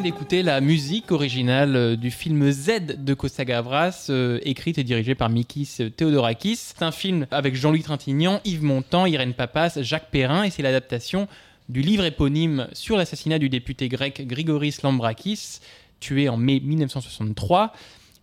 [0.07, 5.17] D'écouter la musique originale euh, du film Z de Costa Gavras, euh, écrite et dirigée
[5.17, 6.55] par Mikis Theodorakis.
[6.55, 11.27] C'est un film avec Jean-Louis Trintignant, Yves Montand, Irène Papas, Jacques Perrin, et c'est l'adaptation
[11.69, 15.59] du livre éponyme sur l'assassinat du député grec Grigoris Lambrakis,
[15.99, 17.73] tué en mai 1963.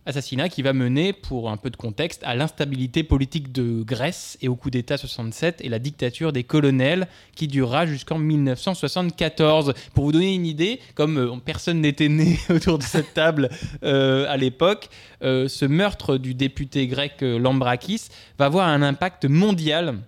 [0.06, 4.48] Assassinat qui va mener, pour un peu de contexte, à l'instabilité politique de Grèce et
[4.48, 9.74] au coup d'État 67 et la dictature des colonels qui durera jusqu'en 1974.
[9.94, 13.48] Pour vous donner une idée, comme euh, personne n'était né autour de cette table
[13.82, 14.88] euh, à l'époque,
[15.22, 19.98] euh, ce meurtre du député grec Lambrakis va avoir un impact mondial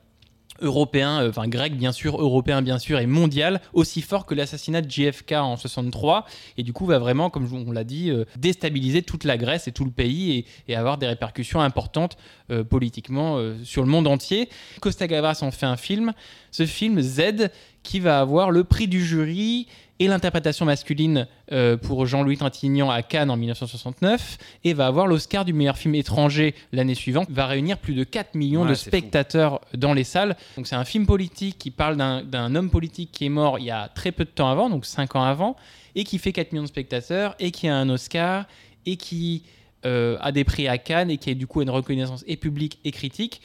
[0.61, 4.83] européen, euh, enfin grec bien sûr, européen bien sûr, et mondial, aussi fort que l'assassinat
[4.83, 9.03] de JFK en 63, et du coup va vraiment, comme on l'a dit, euh, déstabiliser
[9.03, 12.19] toute la Grèce et tout le pays, et, avoir des répercussions importantes
[12.51, 14.51] euh, politiquement sur le monde entier.
[14.81, 16.12] Costa Gavras en fait un film,
[16.51, 17.51] ce film Z,
[17.83, 23.02] qui va avoir le prix du jury et l'interprétation masculine euh, pour Jean-Louis Trintignant à
[23.02, 27.78] Cannes en 1969 et va avoir l'Oscar du meilleur film étranger l'année suivante, va réunir
[27.78, 30.37] plus de 4 millions Ouais, de spectateurs dans les salles.
[30.56, 33.70] Donc c'est un film politique qui parle d'un- homme politique qui est mort il y
[33.70, 35.56] a très peu de temps avant, donc 5 ans avant,
[35.94, 38.44] et qui fait 4 millions de spectateurs et qui a un Oscar
[38.85, 39.44] et qui
[39.87, 42.78] euh, a des prix à Cannes et qui a du coup une reconnaissance et publique
[42.85, 43.40] et critique.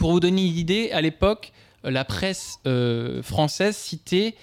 [0.00, 1.52] Pour vous donner une idée, à l'époque,
[1.84, 4.34] la presse euh, française citée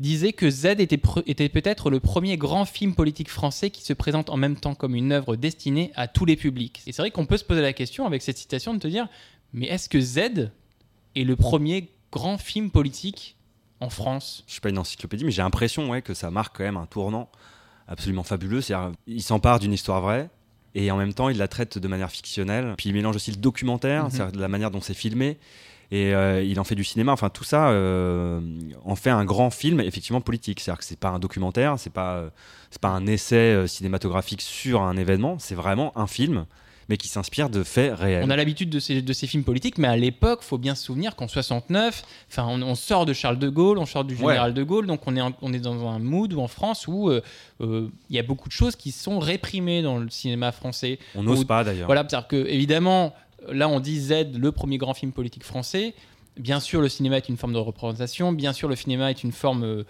[0.00, 4.36] disait que Z était, peut-être le premier grand film politique français qui se présente en
[4.36, 6.80] même temps comme une œuvre destinée à tous les publics.
[6.86, 9.08] Et c'est vrai qu'on peut se poser la question avec cette citation de te dire,
[9.52, 10.50] mais est-ce que Z
[11.16, 13.36] est le premier grand film politique
[13.80, 14.42] en France?
[14.46, 16.86] Je suis pas une encyclopédie, mais j'ai l'impression ouais, que ça marque quand même un
[16.86, 17.28] tournant
[17.86, 18.62] absolument fabuleux.
[18.62, 20.30] C'est-à-dire, il s'empare d'une histoire vraie
[20.74, 22.74] et en même temps, il la traite de manière fictionnelle.
[22.78, 24.10] Puis il mélange aussi le documentaire, Mhm.
[24.10, 25.36] c'est-à-dire la manière dont c'est filmé.
[25.92, 27.12] Et euh, il en fait du cinéma.
[27.12, 28.40] Enfin, tout ça euh,
[28.84, 30.60] en fait un grand film, effectivement politique.
[30.60, 32.30] C'est-à-dire que c'est pas un documentaire, c'est pas, euh,
[32.70, 35.36] c'est pas un essai cinématographique sur un événement.
[35.40, 36.46] C'est vraiment un film,
[36.88, 38.22] mais qui s'inspire de faits réels.
[38.24, 40.84] On a l'habitude de ces, de ces films politiques, mais à l'époque, faut bien se
[40.84, 44.54] souvenir qu'en 69, enfin, on, on sort de Charles de Gaulle, on sort du général
[44.54, 47.08] de Gaulle, donc on est, en- on est dans un mood où en France où
[47.10, 47.20] euh,
[47.60, 50.98] euh, il y a beaucoup de choses qui sont réprimées dans le cinéma français.
[51.16, 51.86] On n'ose pas d'ailleurs.
[51.86, 53.12] Voilà, c'est-à-dire que évidemment,
[53.48, 55.94] là on dit Z, le premier grand film politique français.
[56.36, 58.32] Bien sûr, le cinéma est une forme de représentation.
[58.32, 59.84] Bien sûr, le cinéma est une forme euh,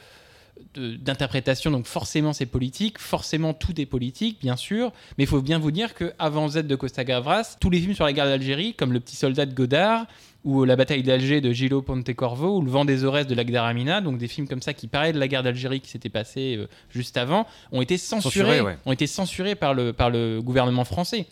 [0.77, 1.71] d'interprétation.
[1.71, 2.99] Donc forcément, c'est politique.
[2.99, 4.93] Forcément, tout est politique, bien sûr.
[5.17, 7.95] Mais il faut bien vous dire que avant Z de Costa Gavras, tous les films
[7.95, 10.07] sur la guerre d'Algérie, comme Le Petit Soldat de Godard
[10.43, 14.01] ou La bataille d'Alger de Gillo Pontecorvo ou Le vent des Aurès de Lagdar Amina,
[14.01, 16.67] donc des films comme ça qui parlaient de la guerre d'Algérie qui s'était passée euh,
[16.89, 18.79] juste avant, ont été censurés, Censurés, ouais.
[18.87, 21.27] ont été censurés par le, par le gouvernement français.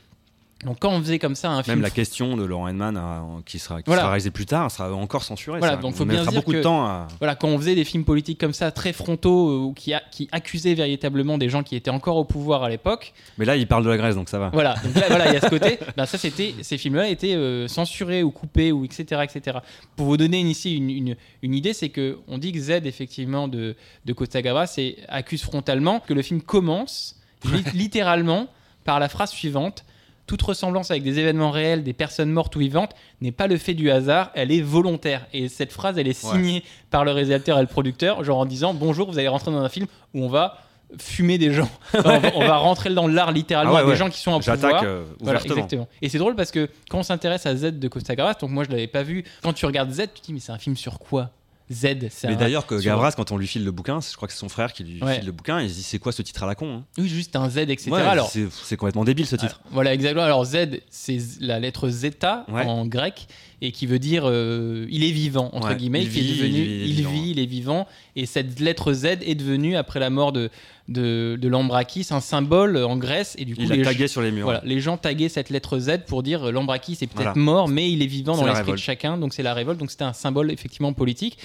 [0.64, 3.20] Donc quand on faisait comme ça un film Même la question de Laurent Henman, euh,
[3.46, 4.00] qui, sera, qui Voilà.
[4.02, 5.60] sera réalisée plus tard, sera encore censurée.
[5.60, 5.80] Voilà, ça.
[5.80, 7.06] donc On faut bien dire beaucoup que- de temps à.
[7.20, 10.02] Voilà, quand on faisait des films politiques comme ça, très frontaux, euh, ou qui, a-
[10.10, 13.68] qui accusaient véritablement des gens qui étaient encore au pouvoir à l'époque, Mais là, il
[13.68, 14.50] parle de la Grèce, donc ça va.
[14.52, 17.34] voilà, donc là, voilà, il y a ce côté, ben ça c'était, ces films-là étaient
[17.36, 19.22] euh, censurés ou coupés ou etc.
[19.22, 19.58] etc.
[19.94, 22.70] Pour vous donner une- ici une, une- une idée, c'est que on dit que Z
[22.84, 28.48] effectivement de, de Costa Gavras c'est- accuse frontalement que le film commence li- littéralement
[28.84, 29.84] par la phrase suivante.
[30.28, 33.74] Toute ressemblance avec des événements réels, des personnes mortes ou vivantes, n'est pas le fait
[33.74, 35.26] du hasard, elle est volontaire.
[35.32, 36.32] Et cette phrase, elle est Ouais.
[36.38, 39.58] signée par le réalisateur et le producteur, genre en disant Bonjour, vous allez rentrer dans
[39.62, 40.58] un film où on va
[40.98, 41.68] fumer des gens.
[41.94, 43.94] Enfin, on, va, on va rentrer dans l'art littéralement, Ah ouais, avec ouais.
[43.94, 44.82] des gens qui sont en J'attaque pouvoir.
[44.84, 45.86] euh, Voilà, exactement.
[46.02, 48.64] Et c'est drôle parce que quand on s'intéresse à Z de Costa Gavras, donc moi
[48.64, 50.76] je l'avais pas vu, quand tu regardes Z, tu te dis mais c'est un film
[50.76, 51.30] sur quoi?
[51.70, 54.32] Z, c'est Mais d'ailleurs, que Gavras, quand on lui file le bouquin, je crois que
[54.34, 55.16] c'est son frère qui lui Ouais.
[55.16, 56.84] file le bouquin, il se dit c'est quoi ce titre à la con hein?
[56.96, 57.90] Oui, juste un Z, etc.
[57.90, 59.60] Ouais, Alors, c'est complètement débile ce titre.
[59.64, 60.24] Ah, Voilà, exactement.
[60.24, 62.64] Alors Z, c'est la lettre zeta Ouais.
[62.64, 63.26] en grec
[63.60, 66.36] et qui veut dire euh, il est vivant entre Ouais, guillemets, il qui est vit,
[66.36, 67.10] devenu il vit, il est il vivant.
[67.10, 67.86] vit, il est vivant.
[68.16, 70.50] Et cette lettre Z est devenue après la mort de
[70.88, 74.30] de, de Lambrakis un symbole en Grèce et du coup il les tagué sur les
[74.30, 74.44] murs.
[74.44, 77.34] Voilà, les gens taguaient cette lettre Z pour dire euh, Lambrakis est peut-être Voilà.
[77.34, 79.18] mort, mais il est vivant dans l'esprit de chacun.
[79.18, 79.78] Donc c'est la révolte.
[79.78, 81.36] Donc c'était un symbole effectivement politique.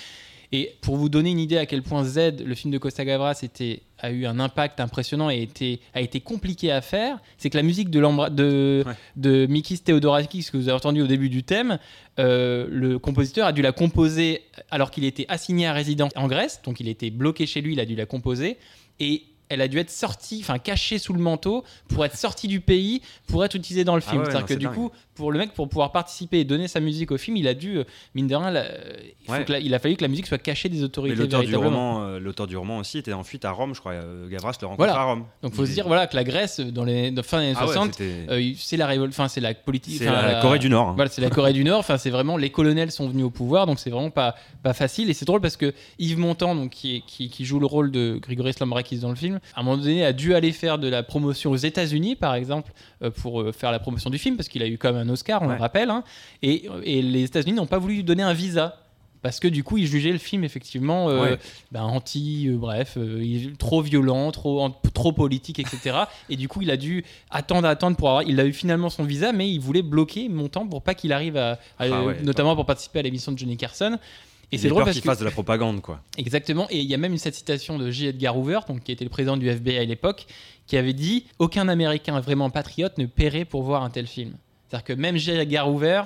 [0.55, 3.39] Et pour vous donner une idée à quel point Z, le film de Costa Gavras,
[3.41, 7.57] était, a eu un impact impressionnant et était, a été compliqué à faire, c'est que
[7.57, 8.93] la musique de, de, Ouais.
[9.15, 11.79] de Mikis Theodorakis, que vous avez entendu au début du thème,
[12.19, 16.61] euh, le compositeur a dû la composer alors qu'il était assigné à résidence en Grèce,
[16.63, 18.57] donc il était bloqué chez lui, il a dû la composer,
[18.99, 22.59] et elle a dû être sortie, enfin cachée sous le manteau pour être sortie du
[22.59, 24.21] pays, pour être utilisée dans le Ah film.
[24.23, 24.73] ouais, C'est-à-dire que du dingue.
[24.75, 27.53] coup, pour le mec, pour pouvoir participer et donner sa musique au film, il a
[27.53, 27.83] dû, euh,
[28.15, 29.45] mine de rien, la- il, faut Ouais.
[29.45, 32.03] que la- il a fallu que la musique soit cachée des autorités l'auteur du, roman,
[32.03, 33.91] euh, l'auteur du roman aussi était en fuite à Rome, je crois.
[33.93, 34.99] euh, Gavras le rencontre Voilà.
[34.99, 35.25] à Rome.
[35.43, 37.55] Donc faut Il- se dire voilà que la Grèce dans les dans fin des années
[37.57, 40.57] Ah ouais, 60, c'était- euh, c'est la révolte, enfin c'est la politique, c'est la Corée
[40.59, 40.89] du Nord.
[40.89, 40.93] hein.
[40.95, 41.79] Voilà, c'est la Corée du Nord.
[41.79, 45.09] Enfin, c'est vraiment les colonels sont venus au pouvoir, donc c'est vraiment pas pas facile.
[45.09, 47.91] Et c'est drôle parce que Yves Montand, donc qui, est- qui, qui joue le rôle
[47.91, 50.87] de Grigoris Lambrakis dans le film, à un moment donné a dû aller faire de
[50.87, 54.47] la promotion aux États-Unis, par exemple, euh, pour euh, faire la promotion du film, parce
[54.49, 55.55] qu'il a eu quand même un Oscar, on Ouais.
[55.55, 55.89] le rappelle.
[55.89, 56.03] hein.
[56.41, 58.77] et, et les États-Unis n'ont pas voulu lui donner un visa.
[59.21, 61.37] Parce que du coup, ils jugeaient le film effectivement euh, Ouais.
[61.71, 65.95] ben, anti, euh, bref, euh, il- trop violent, trop, trop politique, etc.
[66.29, 68.23] et du coup, il a dû attendre, attendre pour avoir.
[68.23, 71.37] Il a eu finalement son visa, mais il voulait bloquer Montant pour pas qu'il arrive
[71.37, 73.97] à, à- Ah ouais, notamment pour participer à l'émission de Johnny Carson.
[74.53, 75.99] Et c'est drôle parce qu'il fasse de la propagande, quoi.
[76.17, 76.67] exactement.
[76.69, 78.07] Et il y a même cette citation de J.
[78.07, 80.25] Edgar Hoover, donc qui était le président du FBI à l'époque,
[80.67, 84.33] qui avait dit aucun Américain vraiment patriote ne paierait pour voir un tel film.
[84.67, 85.31] C'est-à-dire que même J.
[85.31, 86.03] Edgar Hoover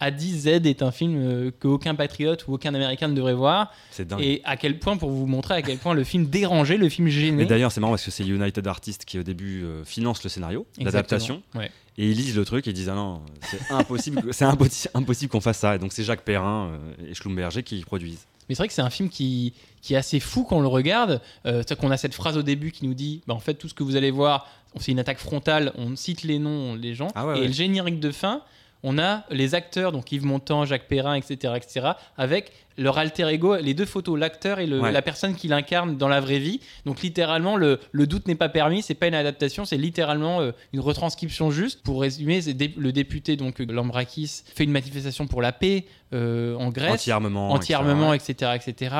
[0.00, 3.72] a dit Z est un film euh, qu'aucun patriote ou aucun Américain ne devrait voir.
[3.90, 4.20] C'est dingue.
[4.20, 7.06] Et à quel point, pour vous montrer à quel point le film dérangeait, le film
[7.06, 7.46] Mais gênait.
[7.46, 10.66] d'ailleurs, c'est marrant parce que c'est United Artists qui, au début, euh, finance le scénario,
[10.80, 11.42] l'adaptation.
[11.54, 11.70] Ouais.
[11.96, 15.32] Et ils lisent le truc et ils disent Ah non, c'est impossible, c'est impossi- impossible
[15.32, 15.74] qu'on fasse ça.
[15.74, 18.26] Et donc, c'est Jacques Perrin euh, et Schlumberger qui produisent.
[18.48, 20.68] Mais c'est vrai que c'est un film qui, qui est assez fou quand on le
[20.68, 21.20] regarde.
[21.44, 23.68] Euh, C'est-à-dire qu'on a cette phrase au début qui nous dit bah, en fait, tout
[23.68, 24.46] ce que vous allez voir,
[24.78, 27.08] c'est une attaque frontale, on cite les noms, les gens.
[27.14, 27.46] Ah ouais, et ouais.
[27.48, 28.42] le générique de fin,
[28.82, 31.86] on a les acteurs, donc Yves Montand, Jacques Perrin, etc., etc.,
[32.16, 34.92] avec leur alter ego, les deux photos, l'acteur et le- Ouais.
[34.92, 36.60] la personne qui l'incarne dans la vraie vie.
[36.86, 40.52] Donc littéralement, le, le doute n'est pas permis, c'est pas une adaptation, c'est littéralement euh,
[40.72, 41.82] une retranscription juste.
[41.82, 46.70] Pour résumer, dé- le député donc Lambrakis fait une manifestation pour la paix euh, en
[46.70, 47.50] Grèce Anti-armement.
[47.50, 48.52] anti-armement, etc.
[48.54, 48.94] etc., etc.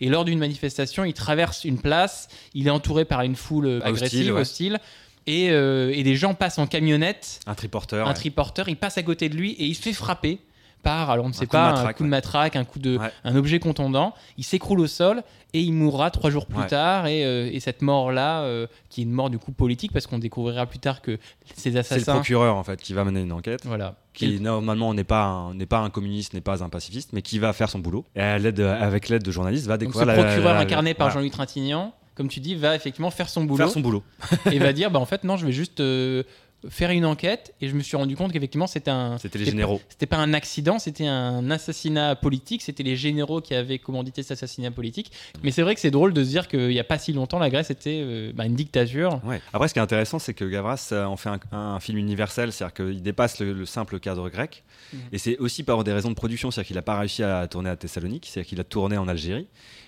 [0.00, 3.78] Et lors d'une manifestation, il traverse une place, il est entouré par une foule euh,
[3.78, 4.40] Hostile, agressive, ouais.
[4.40, 4.80] hostile,
[5.26, 8.06] et, euh, et des gens passent en camionnette, Un triporteur.
[8.06, 8.14] un ouais.
[8.14, 10.38] triporteur, il passe à côté de lui et il se fait frapper
[10.82, 12.10] par, alors on ne sait pas, un matraque, coup de ouais.
[12.10, 13.10] matraque, un coup de, Ouais.
[13.24, 14.12] un objet contondant.
[14.36, 15.22] Il s'écroule au sol
[15.54, 17.06] et il mourra trois jours plus tard.
[17.06, 20.18] Et, euh, et cette mort-là, euh, qui est une mort du coup politique, parce qu'on
[20.18, 21.16] découvrira plus tard que
[21.54, 23.64] ces C'est le assassins, procureur en fait qui va mener une enquête.
[23.64, 27.38] voilà, Qui normalement n'est pas n'est pas un communiste, n'est pas un pacifiste, mais qui
[27.38, 28.04] va faire son boulot.
[28.14, 30.60] Et à l'aide, avec l'aide de journalistes, va donc ce découvrir la- procureur la- la-
[30.66, 31.20] incarné par voilà.
[31.20, 33.64] Jean-Luc Trintignant, comme tu dis, va effectivement faire son boulot.
[33.64, 34.02] faire son boulot.
[34.52, 36.22] et va dire bah en fait non je vais juste euh,
[36.70, 39.82] faire une enquête et je me suis rendu compte qu'effectivement c'était un C'était les généraux.
[39.90, 44.30] c'était pas un accident c'était un assassinat politique c'était les généraux qui avaient commandité cet
[44.32, 46.96] assassinat politique mais c'est vrai que c'est drôle de se dire qu'il y a pas
[46.98, 49.42] si longtemps la Grèce était euh, bah, une dictature Ouais.
[49.52, 52.50] Après, ce qui est intéressant, c'est que Gavras euh, en fait un, un film universel,
[52.50, 54.64] c'est-à-dire qu'il dépasse le, le simple cadre grec.
[54.92, 55.00] Mhm.
[55.12, 57.68] Et c'est aussi par des raisons de production, c'est-à-dire qu'il n'a pas réussi à tourner
[57.70, 59.46] à Thessalonique, c'est-à-dire qu'il a tourné en Algérie.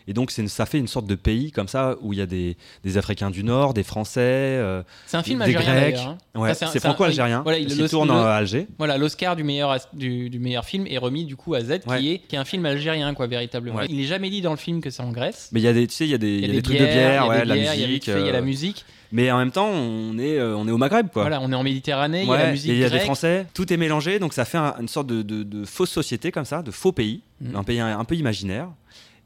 [0.09, 2.27] Et donc, c'est ça fait une sorte de pays comme ça où il y a
[2.27, 5.97] des, des Africains du Nord, des Français, euh, c'est un film des algérien Grecs.
[5.99, 6.19] hein.
[6.35, 7.43] Ouais, c'est franco-algérien.
[7.43, 8.69] voilà, il- tourne à Alger.
[8.79, 11.99] Voilà, l'Oscar du meilleur, du, du meilleur film est remis du coup à Z, Ouais.
[11.99, 13.79] qui, est, qui est un film algérien, quoi, véritablement.
[13.79, 13.87] Ouais.
[13.89, 15.49] Il n'est jamais dit dans le film que c'est en Grèce.
[15.53, 16.63] Mais il y a des, tu sais, il y a des, il y a des
[16.63, 18.07] trucs de bière, il y a ouais, la y musique.
[18.07, 18.85] il y a la euh, musique.
[19.13, 21.23] Mais en même temps, on est, euh, on est au Maghreb, quoi.
[21.23, 22.91] Voilà, on est en Méditerranée, il y a Ouais, la musique et il y a
[22.91, 22.99] des.
[23.01, 26.33] Français, tout est mélangé, donc ça fait un- une sorte de, de- de fausse société
[26.33, 27.57] comme ça, de faux pays, Mhm.
[27.57, 28.69] un pays un, un peu imaginaire,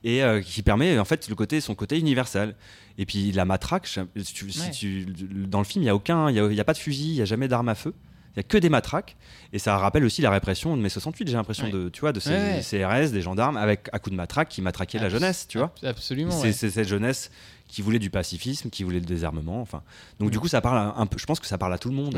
[0.05, 2.55] et euh, qui permet en fait le côté, son côté universel.
[2.99, 4.71] Et puis la matraque, je- si tu- si Ouais.
[4.71, 5.07] tu-
[5.47, 6.79] dans le film, il y a aucun, il y a, il y a pas de
[6.79, 7.95] fusil, il y a jamais d'armes à feu.
[8.35, 9.17] Il y a que des matraques
[9.53, 11.73] et ça rappelle aussi la répression de mai 68, j'ai l'impression Ouais.
[11.73, 12.61] de tu vois de ces Ouais.
[12.63, 15.75] CRS, des gendarmes avec à coups de matraque qui matraquaient la jeunesse, tu vois.
[15.83, 16.31] Absolument.
[16.31, 17.31] C'est cette jeunesse
[17.67, 19.83] qui voulait du pacifisme, qui voulait le désarmement, enfin.
[20.21, 20.41] Donc du Mm.
[20.43, 22.15] coup, ça parle un peu je pense que ça parle à tout le monde.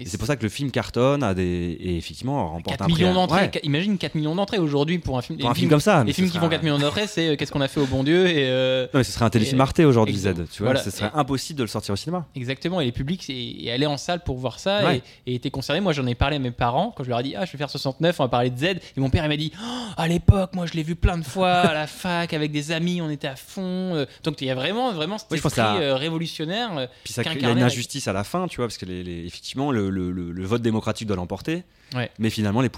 [0.00, 2.86] Et c'est pour ça que le film cartonne a des et effectivement remporte 4 un
[2.88, 3.42] millions d'entrées.
[3.54, 5.38] Ouais, Imagine 4 millions d'entrées aujourd'hui pour un film.
[5.38, 6.04] pour un film comme ça.
[6.04, 8.04] Les films qui font 4 millions d'entrées, c'est euh, qu'est-ce qu'on a fait au bon
[8.04, 10.34] Dieu et euh, Non, mais ce serait un téléfilm Arte aujourd'hui, Z.
[10.52, 10.82] Tu vois, Voilà.
[10.82, 12.26] ce serait impossible de le sortir au cinéma.
[12.34, 12.80] exactement.
[12.80, 15.02] Et les publics et, aller en salle pour voir ça Ouais.
[15.26, 15.80] et, étaient concernés.
[15.80, 17.58] Moi, j'en ai parlé à mes parents quand je leur ai dit ah je vais
[17.58, 18.64] faire 69, on va parler de Z.
[18.64, 19.64] Et mon père il m'a dit Oh,
[19.96, 23.00] à l'époque, moi je l'ai vu plein de fois à la fac avec des amis,
[23.02, 23.94] on était à fond.
[23.94, 24.06] euh.
[24.24, 26.88] Donc il y a vraiment vraiment cet Oui, esprit ça- révolutionnaire.
[27.04, 28.86] Puis ça crée- il y a une injustice à la fin, tu vois, parce que
[29.26, 31.62] effectivement le, le- le- le vote démocratique doit l'emporter.
[31.94, 32.10] Ouais.
[32.18, 32.68] Mais finalement, les,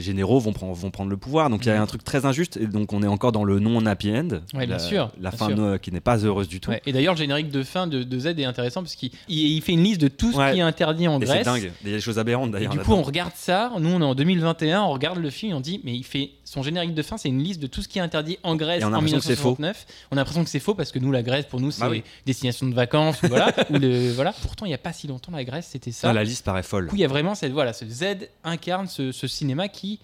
[0.00, 1.48] généraux vont prendre, vont prendre le pouvoir.
[1.50, 2.56] Donc il y a un truc très injuste.
[2.56, 4.28] Et donc on est encore dans le non happy end.
[4.54, 5.80] Ouais, bien la, sûr, La bien fin sûr.
[5.80, 6.72] qui n'est pas heureuse du tout.
[6.86, 9.62] Et d'ailleurs, le générique de fin de, de Z est intéressant parce qu'il il- il
[9.62, 11.44] fait une liste de tout ce qui est interdit en Et c'est Grèce.
[11.46, 11.70] dingue.
[11.84, 12.72] Il y a des choses aberrantes d'ailleurs.
[12.72, 13.72] du coup, on regarde ça.
[13.78, 16.62] Nous, on est en 2021, on regarde le film, on dit, mais il fait son
[16.62, 18.90] générique de fin, c'est une liste de tout ce qui est interdit en Grèce en
[18.90, 19.50] l'impression que c'est faux.
[19.58, 19.86] 1969.
[20.10, 21.90] On a l'impression que c'est faux parce que nous, la Grèce, pour nous, c'est Bah
[21.90, 22.02] oui.
[22.24, 23.22] destination de vacances.
[23.22, 24.32] ou voilà, ou le, voilà.
[24.42, 26.10] Pourtant, il n'y a pas si longtemps, la Grèce, c'était ça.
[26.10, 26.84] Ah, la liste paraît folle.
[26.84, 30.00] Du coup, il y a vraiment cette voilà, ce Z incarne ce, ce cinéma qui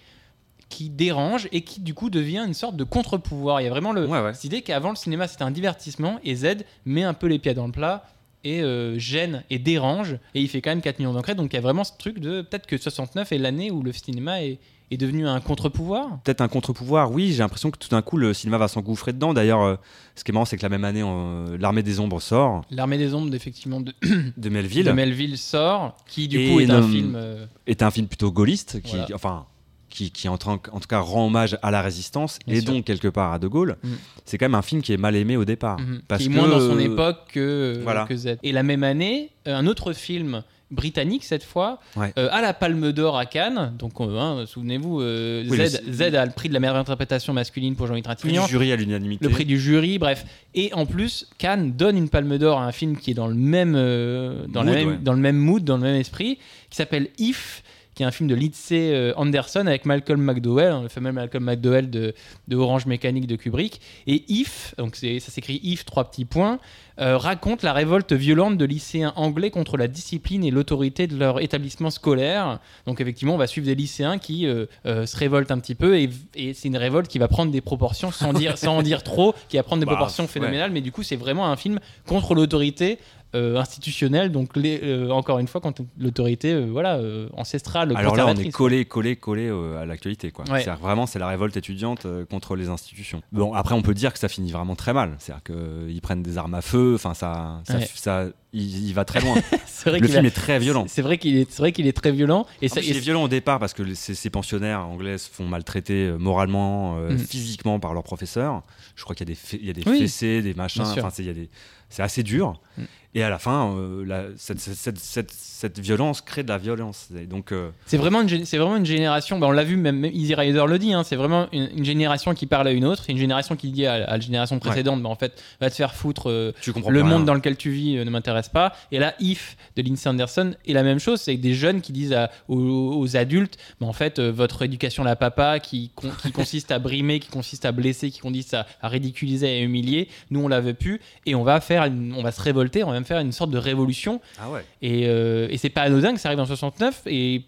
[0.69, 3.61] qui dérange et qui du coup devient une sorte de contre-pouvoir.
[3.61, 4.35] Il y a vraiment le, Ouais, ouais.
[4.35, 7.55] cette idée qu'avant le cinéma c'était un divertissement et Z met un peu les pieds
[7.55, 8.05] dans le plat
[8.45, 11.57] et euh, gêne et dérange et il fait quand même 4 millions d'entrées donc il
[11.57, 14.59] y a vraiment ce truc de peut-être que 69 est l'année où le cinéma est,
[14.91, 16.21] est devenu un contre-pouvoir.
[16.25, 19.33] Peut-être un contre-pouvoir, oui, j'ai l'impression que tout d'un coup le cinéma va s'engouffrer dedans.
[19.35, 19.77] D'ailleurs, euh,
[20.17, 22.99] ce qui est marrant, c'est que la même année, euh, L'Armée des Ombres sort, L'armée
[22.99, 23.95] des ombres effectivement de,
[24.37, 27.91] de Melville, de Melville sort qui du Et coup est un film euh, est un
[27.91, 29.15] film plutôt gaulliste, qui, Voilà.
[29.15, 29.47] enfin,
[29.91, 32.73] qui, qui en, tout cas rend hommage à la résistance Bien et sûr.
[32.73, 33.77] donc quelque part à De Gaulle.
[33.83, 33.89] Mm.
[34.25, 35.79] C'est quand même un film qui est mal aimé au départ.
[35.81, 36.01] Mhm.
[36.09, 38.05] Parce qui est que, moins dans son euh, époque que, voilà.
[38.07, 38.37] que Z.
[38.43, 42.13] Et la même année, euh, un autre film britannique cette fois, Ouais.
[42.17, 43.73] euh, à la Palme d'Or à Cannes.
[43.77, 46.77] Donc, euh, hein, souvenez-vous, euh, Oui, Z, le- Z a le prix de la meilleure
[46.77, 48.45] interprétation masculine pour Jean-Yves prix Trintignant.
[48.45, 49.25] du jury à l'unanimité.
[49.25, 50.25] Le prix du jury, bref.
[50.55, 53.35] Et en plus, Cannes donne une palme d'or à un film qui est dans le
[53.35, 54.99] même, euh, dans la Mood, même, ouais.
[55.03, 56.39] dans le même mood, dans le même esprit,
[56.71, 57.65] qui s'appelle If,
[58.01, 61.45] qui est un film de Lindsay euh, Anderson avec Malcolm McDowell, hein, le fameux Malcolm
[61.45, 62.15] McDowell de,
[62.49, 63.79] de Orange Mécanique de Kubrick.
[64.07, 66.61] Et If, donc ça s'écrit If, trois petits points,
[66.99, 71.43] euh, raconte la révolte violente de lycéens anglais contre la discipline et l'autorité de leur
[71.43, 72.59] établissement scolaire.
[72.87, 75.99] Donc effectivement, on va suivre des lycéens qui euh, euh, se révoltent un petit peu
[75.99, 79.03] et, et c'est une révolte qui va prendre des proportions sans dire sans en dire
[79.03, 80.29] trop, qui va prendre des Bah, proportions ouais.
[80.31, 80.71] phénoménales.
[80.73, 82.99] Mais du coup, c'est vraiment un film contre l'autorité.
[83.35, 87.93] Euh, institutionnelle, donc les, euh, encore une fois, quand l'autorité, euh, voilà, euh, ancestrale.
[87.97, 89.49] Alors là, on est collé, collé, collé
[89.81, 90.31] à l'actualité.
[90.31, 90.45] quoi.
[90.51, 90.65] Ouais.
[90.81, 93.23] Vraiment, c'est la révolte étudiante contre les institutions.
[93.33, 95.15] Bon, après, on peut dire que ça finit vraiment très mal.
[95.19, 96.95] C'est-à-dire qu'ils prennent des armes à feu.
[96.97, 97.89] Enfin, ça, ça, Ouais.
[97.95, 99.35] ça- il, il va très loin.
[99.87, 100.85] Vrai le film est très violent.
[100.89, 102.47] C'est vrai qu'il est, vrai qu'il est très violent.
[102.61, 104.81] Et En ça, plus, et il est violent au départ parce que ces, ces pensionnaires
[104.81, 107.19] anglais se font maltraiter euh, moralement, euh, Mhm.
[107.19, 108.63] physiquement par leurs professeurs.
[108.97, 110.01] Je crois qu'il y a des, il y a des Oui.
[110.01, 110.83] fessées, des machins.
[110.83, 111.49] Enfin, il y a des-
[111.91, 112.59] c'est assez dur.
[112.79, 112.87] Mhm.
[113.17, 116.59] Et à la fin, euh, la- cette, cette- cette- cette- cette violence crée de la
[116.59, 117.09] violence.
[117.21, 119.99] Et donc, euh, C'est vraiment, une c'est vraiment une génération, bah, on l'a vu, même,
[119.99, 122.85] même Easy Rider le dit, hein, c'est vraiment une, une génération qui parle à une
[122.85, 125.69] autre, c'est une génération qui dit à, à la génération précédente, bah, en fait, va
[125.69, 127.25] te faire foutre, euh, tu comprends le monde rien.
[127.25, 128.75] dans lequel tu vis ne m'intéresse pas.
[128.93, 132.13] Et là, If de Lindsay Anderson est la même chose, c'est des jeunes qui disent
[132.13, 136.71] à- aux, aux adultes, bah, en fait, votre éducation la papa, qui, con- qui consiste
[136.71, 140.49] à brimer, qui consiste à blesser, qui consiste à, à ridiculiser, à humilier, nous on
[140.49, 143.05] la veut plus, et on va faire, une- on va se révolter, on va même
[143.05, 144.21] faire une sorte de révolution.
[144.41, 144.65] Ah ouais.
[144.83, 147.43] Et, euh, et c'est pas anodin que ça arrive en 69 et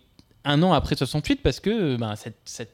[0.44, 2.72] un an après 68 parce que ben, cette, cette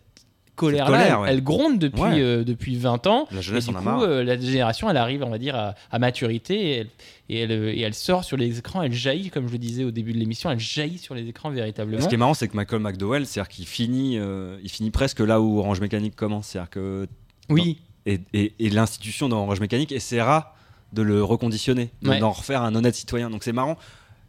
[0.57, 1.29] colère-là, colère, elle, ouais.
[1.31, 2.21] elle gronde depuis, Ouais.
[2.21, 3.29] euh, depuis 20 ans.
[3.31, 4.01] La jeunesse et du en a coup, marre.
[4.03, 6.88] euh, la génération, elle arrive, on va dire, à, à maturité et elle,
[7.29, 9.90] et, elle, et elle sort sur les écrans, elle jaillit, comme je le disais au
[9.92, 12.01] début de l'émission, elle jaillit sur les écrans véritablement.
[12.03, 15.21] Ce qui est marrant, c'est que Malcolm McDowell, c'est-à-dire qu'il finit, euh, il finit presque
[15.21, 16.49] là où Orange Mécanique commence.
[16.49, 17.07] C'est-à-dire que
[17.51, 20.57] Oui, et, et- et l'institution d'Orange Mécanique essaiera
[20.92, 22.18] de le reconditionner, de- Ouais.
[22.18, 23.31] d'en refaire un honnête citoyen.
[23.31, 23.77] Donc c'est marrant.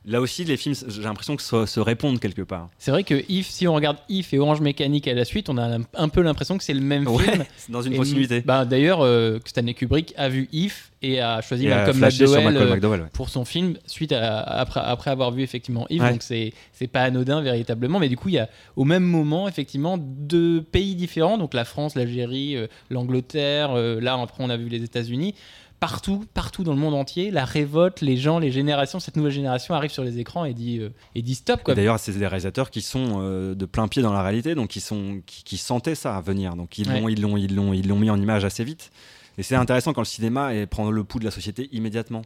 [0.06, 2.70] Là aussi, les films, j'ai l'impression que se, se répondent quelque part.
[2.78, 5.58] c'est vrai que If, si on regarde If et Orange Mécanique à la suite, on
[5.58, 7.44] a un, peu l'impression que c'est le même film.
[7.58, 8.40] c'est dans une continuité.
[8.40, 12.44] bah, D'ailleurs, euh, Stanley Kubrick a vu If et a choisi Et Malcolm McDowell.
[12.46, 13.08] Malcolm euh, McDowell, ouais.
[13.12, 16.12] pour son film suite à, après, après avoir vu effectivement Yves Ouais.
[16.12, 19.48] donc c'est c'est pas anodin véritablement mais du coup il y a au même moment
[19.48, 24.58] effectivement deux pays différents donc la France l'Algérie euh, l'Angleterre euh, là après on a
[24.58, 25.36] vu les États-Unis
[25.80, 29.74] partout partout dans le monde entier la révolte les gens les générations cette nouvelle génération
[29.74, 32.70] arrive sur les écrans et dit euh, et dit stop quoi D'ailleurs, c'est des réalisateurs
[32.70, 35.96] qui sont euh, de plein pied dans la réalité, donc qui, sont, qui, qui sentaient
[35.96, 36.56] ça à venir.
[36.56, 37.14] Donc ils l'ont, Ouais.
[37.14, 38.92] ils l'ont, ils l'ont, ils l'ont mis en image assez vite.
[39.38, 42.24] Et c'est intéressant quand le cinéma est, prend le pouls de la société immédiatement.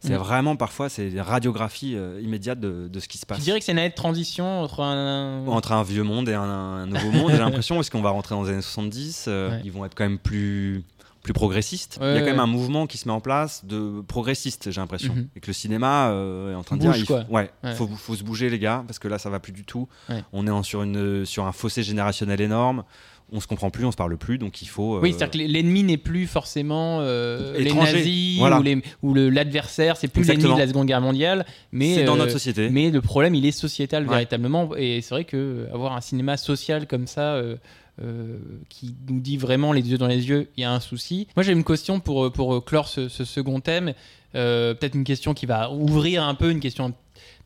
[0.00, 0.16] C'est Mm.
[0.16, 3.38] vraiment parfois c'est des radiographies euh, immédiates de, de ce qui se passe.
[3.38, 6.34] je dirais que c'est une année de transition entre un Entre un vieux monde et
[6.34, 9.50] un, un nouveau monde, j'ai l'impression, est-ce qu'on va rentrer dans les années 70 euh,
[9.50, 9.62] Ouais.
[9.64, 10.84] Ils vont être quand même plus,
[11.26, 11.98] plus progressistes.
[12.00, 14.70] Ouais, Il y a quand même un mouvement qui se met en place de progressiste,
[14.70, 15.12] j'ai l'impression.
[15.12, 15.26] Mhm.
[15.34, 17.24] Et que le cinéma euh, est en train de Bouge, dire il quoi.
[17.28, 19.88] ouais, faut, faut se bouger, les gars, parce que là, ça va plus du tout.
[20.32, 22.84] On est en- sur, une, sur un fossé générationnel énorme.
[23.32, 25.00] On se comprend plus, on se parle plus, donc il faut.
[25.00, 28.62] Oui, euh, c'est-à-dire que l'ennemi n'est plus forcément euh, les nazis voilà.
[29.02, 32.30] ou, l'adversaire, c'est plus l'ennemi de la Seconde Guerre mondiale, mais c'est dans euh, notre
[32.30, 32.70] société.
[32.70, 34.10] Mais le problème, il est sociétal Ouais.
[34.10, 37.42] véritablement, et c'est vrai que euh, avoir un cinéma social comme ça.
[38.02, 38.36] Euh,
[38.68, 41.28] qui nous dit vraiment les yeux dans les yeux, il y a un souci.
[41.34, 43.94] Moi j'ai une question pour, euh, pour euh, clore ce, second thème.
[44.32, 46.92] Peut-être une question qui va ouvrir un peu, une question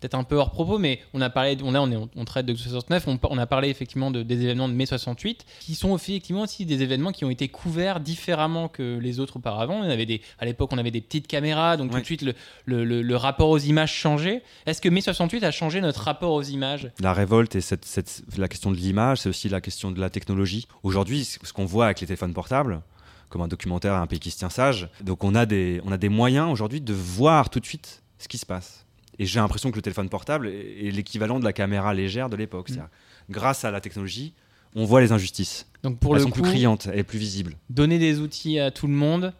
[0.00, 2.46] peut-être un peu hors propos, mais on a parlé, on, là on, est, on traite
[2.46, 5.96] de 69, on, on a parlé effectivement de, des événements de mai 68, qui sont
[5.96, 9.74] effectivement aussi des événements qui ont été couverts différemment que les autres auparavant.
[9.80, 12.34] On avait des, à l'époque, on avait des petites caméras, donc tout de suite le,
[12.64, 14.42] le- le- le rapport aux images changeait.
[14.66, 16.90] Est-ce que mai 68 a changé notre rapport aux images?
[17.00, 20.10] La révolte et cette, cette- la question de l'image, c'est aussi la question de la
[20.10, 20.66] technologie.
[20.82, 22.80] Aujourd'hui, ce qu'on voit avec les téléphones portables,
[23.28, 25.96] comme un documentaire Un pays qui se tient sage, donc on a des, on a
[25.98, 28.86] des moyens aujourd'hui de voir tout de suite ce qui se passe.
[29.20, 32.70] Et j'ai l'impression que le téléphone portable est, l'équivalent de la caméra légère de l'époque.
[32.70, 32.88] Mm.
[33.28, 34.32] Grâce à la technologie,
[34.74, 35.66] on voit les injustices.
[35.82, 37.56] Donc pour Elles le sont coup, plus criantes et plus visibles.
[37.68, 39.32] donner des outils à tout le monde,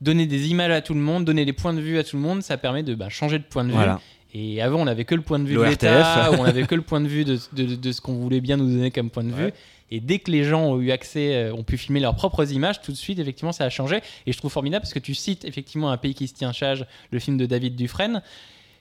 [0.00, 2.22] donner des images à tout le monde, donner des points de vue à tout le
[2.22, 3.74] monde, ça permet de bah, changer de point de vue.
[3.74, 4.00] Voilà.
[4.34, 6.82] Et avant, on n'avait que le point de vue de l'État, on n'avait que le
[6.82, 9.32] point de vue de, de- de ce qu'on voulait bien nous donner comme point de
[9.32, 9.52] vue.
[9.90, 12.82] Et dès que les gens ont eu accès, euh, ont pu filmer leurs propres images,
[12.82, 14.00] tout de suite, effectivement, ça a changé.
[14.26, 16.84] Et je trouve formidable parce que tu cites effectivement un pays qui se tient charge,
[17.10, 18.20] le film de David Dufresne.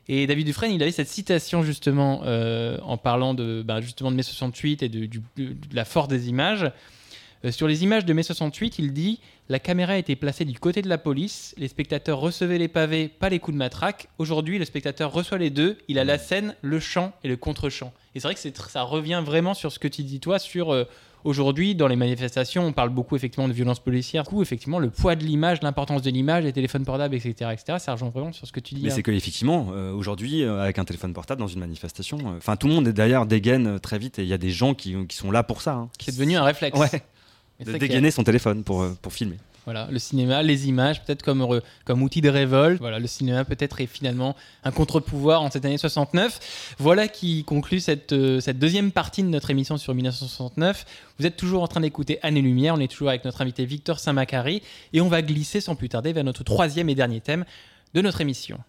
[0.09, 4.15] Et David Dufresne, il avait cette citation justement euh, en parlant de bah, justement de
[4.15, 5.09] mai 68 et de,
[5.73, 6.71] la force des images.
[7.45, 10.81] Euh, sur les images de mai 68, il dit La caméra était placée du côté
[10.81, 14.07] de la police, les spectateurs recevaient les pavés, pas les coups de matraque.
[14.17, 17.91] Aujourd'hui, le spectateur reçoit les deux, il a la scène, le chant et le contre-chant.
[18.15, 20.71] Et c'est vrai que ça revient vraiment sur ce que tu dis, toi, sur.
[20.73, 20.85] euh,
[21.23, 24.23] Aujourd'hui, dans les manifestations, on parle beaucoup effectivement de violence policière.
[24.23, 27.79] Du coup, effectivement, le poids de l'image, l'importance de l'image, les téléphones portables, etc., etc.,
[27.79, 28.83] ça rejoint vraiment sur ce que tu dis.
[28.83, 28.93] Mais hein.
[28.95, 32.55] c'est que effectivement, euh, aujourd'hui, euh, avec un téléphone portable dans une manifestation, euh, enfin
[32.55, 34.95] tout le monde est d'ailleurs dégaine très vite et il y a des gens qui,
[35.07, 35.73] qui sont là pour ça.
[35.73, 35.89] hein.
[35.99, 36.79] C'est devenu un réflexe.
[36.79, 37.01] Ouais.
[37.65, 39.37] De a- dégainer son téléphone pour, pour filmer.
[39.67, 41.45] Voilà, le cinéma, les images, peut-être comme,
[41.83, 42.79] comme outil de révolte.
[42.79, 46.75] Voilà, le cinéma peut-être est finalement un contre-pouvoir en cette année 69.
[46.79, 50.85] Voilà qui conclut cette, euh, cette deuxième partie de notre émission sur 1969.
[51.19, 52.75] Vous êtes toujours en train d'écouter Année Lumière.
[52.75, 54.61] On est toujours avec notre invité Victor Saint-Macary.
[54.93, 57.43] Et on va glisser sans plus tarder vers notre troisième et dernier thème
[57.93, 58.59] de notre émission.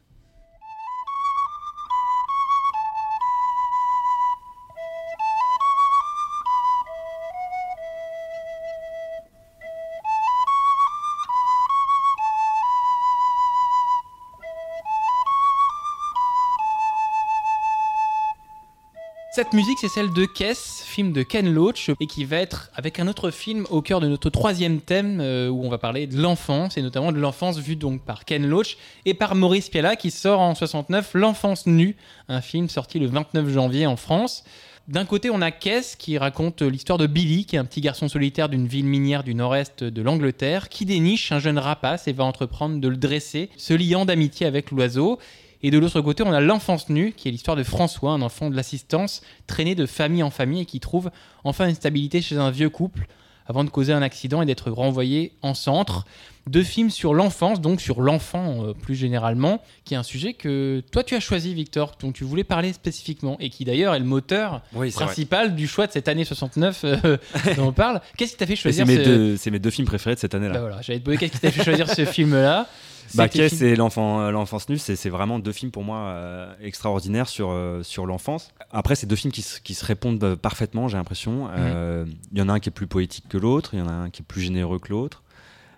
[19.38, 22.98] Cette musique, c'est celle de Kess, film de Ken Loach, et qui va être avec
[22.98, 26.20] un autre film au cœur de notre troisième thème, euh, où on va parler de
[26.20, 30.10] l'enfance, et notamment de l'enfance vue donc par Ken Loach et par Maurice Piala, qui
[30.10, 31.94] sort en 69 L'enfance nue,
[32.28, 34.42] un film sorti le 29 janvier en France.
[34.88, 38.08] D'un côté, on a Kess qui raconte l'histoire de Billy, qui est un petit garçon
[38.08, 42.24] solitaire d'une ville minière du nord-est de l'Angleterre, qui déniche un jeune rapace et va
[42.24, 45.20] entreprendre de le dresser, se liant d'amitié avec l'oiseau.
[45.62, 48.50] Et de l'autre côté, on a l'enfance nue, qui est l'histoire de François, un enfant
[48.50, 51.10] de l'assistance, traîné de famille en famille et qui trouve
[51.42, 53.06] enfin une stabilité chez un vieux couple,
[53.46, 56.04] avant de causer un accident et d'être renvoyé en centre.
[56.48, 60.82] Deux films sur l'enfance, donc sur l'enfant euh, plus généralement, qui est un sujet que
[60.92, 64.04] toi tu as choisi, Victor, dont tu voulais parler spécifiquement, et qui d'ailleurs est le
[64.04, 67.16] moteur Oui, principal du choix de cette année 69 euh,
[67.56, 68.00] dont on parle.
[68.16, 69.36] Qu'est-ce qui t'a fait C'est choisir mes, ce...
[69.36, 70.54] c'est mes deux films préférés de cette année-là.
[70.54, 72.66] Bah voilà, j'allais te poser qu'est-ce qui t'a fait choisir ce film-là?
[73.14, 76.52] Bah, film- et l'enfant, euh, l'enfance nue, c'est, c'est vraiment deux films pour moi euh,
[76.60, 78.50] extraordinaires sur, euh, sur l'enfance.
[78.70, 81.48] Après, c'est deux films qui, se- qui se répondent parfaitement, j'ai l'impression.
[81.56, 83.88] Euh, Il y en a un qui est plus poétique que l'autre, il y en
[83.88, 85.22] a un qui est plus généreux que l'autre.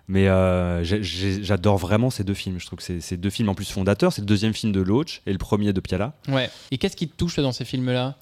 [0.07, 2.59] Mais euh, j'adore vraiment ces deux films.
[2.59, 4.11] Je trouve que c'est, deux films en plus fondateurs.
[4.13, 6.13] C'est le deuxième film de Loach et le premier de Piala.
[6.27, 6.49] Ouais.
[6.71, 8.17] Et qu'est-ce qui te touche dans ces films-là?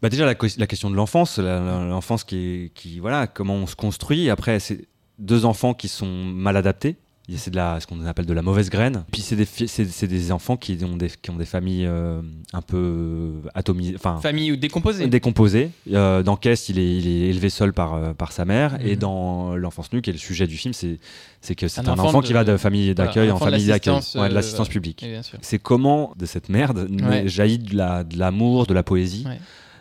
[0.00, 3.66] Bah déjà la, que- la question de l'enfance, l'enfance qui, est- qui voilà comment on
[3.66, 4.30] se construit.
[4.30, 4.86] Après c'est
[5.18, 6.96] deux enfants qui sont mal adaptés.
[7.34, 9.04] C'est de la, ce qu'on appelle de la mauvaise graine.
[9.10, 12.20] Puis c'est des, c'est, c'est des enfants qui ont des, qui ont des familles euh,
[12.52, 15.70] un peu atomisées, enfin Famille ou décomposée décomposées.
[15.92, 18.76] Euh, dans Kess, il est, il est élevé seul par, euh, par sa mère.
[18.84, 18.96] Et Mhm.
[18.98, 20.98] dans l'enfance nue, qui est le sujet du film, c'est,
[21.40, 23.66] c'est que c'est Un un, enfant enfant, de- qui va de famille d'accueil en famille
[23.66, 25.04] d'accueil, ouais, de euh, l'assistance publique
[25.40, 27.26] c'est comment de cette merde Ouais.
[27.28, 29.38] jaillit de la- de l'amour, de, la poésie, Ouais.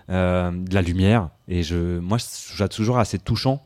[0.10, 1.30] euh, de la lumière.
[1.48, 3.64] Et je, moi, je toujours assez touchant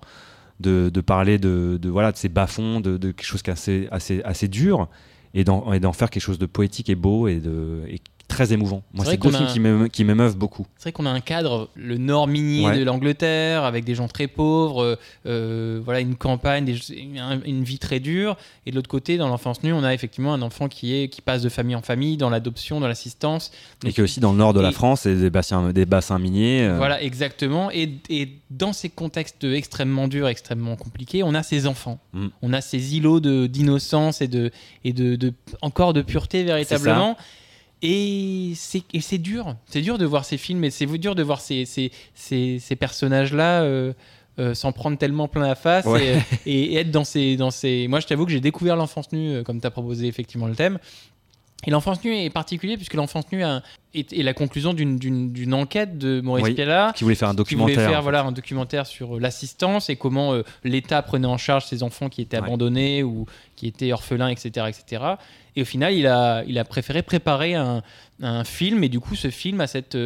[0.60, 3.54] de, de parler de, de, voilà, de ces bas-fonds, de, de quelque chose qui est
[3.54, 4.90] assez, assez, assez dur,
[5.34, 8.84] et d'en faire quelque chose de poétique et beau et, de, et très émouvant.
[8.94, 10.66] Moi, c'est deux films a- qui m'éme- qui m'émeuvent beaucoup.
[10.78, 12.78] C'est vrai qu'on a un cadre, le nord minier Ouais.
[12.80, 14.96] de l'Angleterre, avec des gens très pauvres, euh,
[15.28, 16.80] euh, voilà une campagne, des-
[17.46, 18.36] une vie très dure.
[18.66, 21.22] Et de l'autre côté, dans l'enfance nue, on a effectivement un enfant qui est qui
[21.22, 23.52] passe de famille en famille, dans l'adoption, dans l'assistance.
[23.86, 26.20] Et qui est aussi dans le nord de la France, et des bassins, des bassins
[26.20, 26.64] miniers.
[26.66, 27.70] euh, Voilà, exactement.
[27.72, 32.00] Et, et dans ces contextes extrêmement durs, extrêmement compliqués, on a ces enfants.
[32.14, 32.28] Mm.
[32.42, 34.52] On a ces îlots d'innocence et, de,
[34.84, 37.18] et de, de- encore de pureté véritablement.
[37.82, 39.56] Et c'est dur.
[39.68, 42.76] C'est dur de voir ces films et c'est dur de voir ces, ces, ces, ces
[42.76, 43.94] personnages-là euh,
[44.40, 46.18] euh, s'en prendre tellement plein la face Ouais.
[46.46, 47.88] et, et être dans ces, dans ces...
[47.88, 50.56] Moi, je t'avoue que j'ai découvert l'enfance nue, euh, comme tu as proposé effectivement le
[50.56, 50.80] thème.
[51.68, 53.64] Et l'enfance nue est particulier puisque l'enfance nue a-
[53.94, 56.56] est, est la conclusion d'une- enquête de Maurice Oui.
[56.96, 57.90] Qui voulait faire un qui voulait documentaire.
[57.90, 61.82] faire voilà, un documentaire sur euh, l'assistance et comment euh, l'État prenait en charge ces
[61.82, 62.44] enfants qui étaient Ouais.
[62.44, 64.68] abandonnés ou qui étaient orphelins, etc.
[64.68, 65.04] etc.
[65.56, 67.82] Et au final, il a, préféré préparer un,
[68.22, 68.84] un film.
[68.84, 69.98] Et du coup, ce film a cette...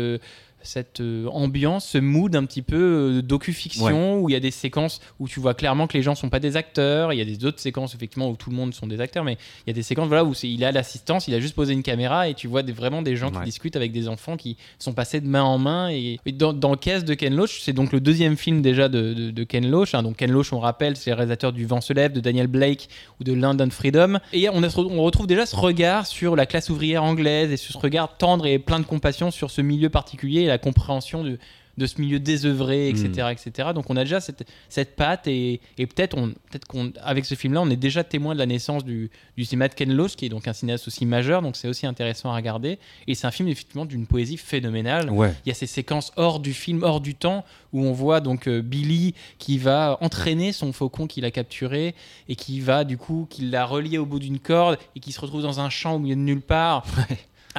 [0.61, 2.75] cette euh, ambiance, ce mood un petit peu
[3.19, 6.15] euh, docu-fiction où il y a des séquences où tu vois clairement que les gens
[6.15, 8.73] sont pas des acteurs, il y a des autres séquences effectivement où tout le monde
[8.73, 11.33] sont des acteurs, mais il y a des séquences voilà, où il a l'assistance, il
[11.33, 13.91] a juste posé une caméra et tu vois des, vraiment des gens qui discutent avec
[13.91, 15.89] des enfants qui sont passés de main en main.
[15.91, 19.13] Et, et dans, dans Caisse de Ken Loach, c'est donc le deuxième film déjà de,
[19.13, 19.93] de- de Ken Loach.
[19.95, 20.03] hein.
[20.03, 22.89] Donc Ken Loach, on rappelle, c'est le réalisateur du Vent se lève, de Daniel Blake
[23.19, 24.17] ou de London Freedom.
[24.33, 27.77] Et on, a- on retrouve déjà ce regard sur la classe ouvrière anglaise et ce
[27.77, 31.37] regard tendre et plein de compassion sur ce milieu particulier la compréhension de,
[31.79, 33.69] de ce milieu désœuvré, etc., etc.
[33.73, 37.35] Donc on a déjà cette, cette patte et, et peut-être on, peut-être qu'on, avec ce
[37.35, 40.25] film-là, on est déjà témoin de la naissance du, du cinéma de Ken Loach, qui
[40.25, 41.41] est donc un cinéaste aussi majeur.
[41.41, 42.77] Donc c'est aussi intéressant à regarder.
[43.07, 45.09] Et c'est un film effectivement d'une poésie phénoménale.
[45.09, 45.33] Ouais.
[45.45, 48.47] Il y a ces séquences hors du film, hors du temps, où on voit donc
[48.47, 51.95] euh, Billy qui va entraîner son faucon qu'il a capturé
[52.27, 55.21] et qui va du coup, qu'il l'a relié au bout d'une corde et qui se
[55.21, 56.85] retrouve dans un champ au milieu de nulle part.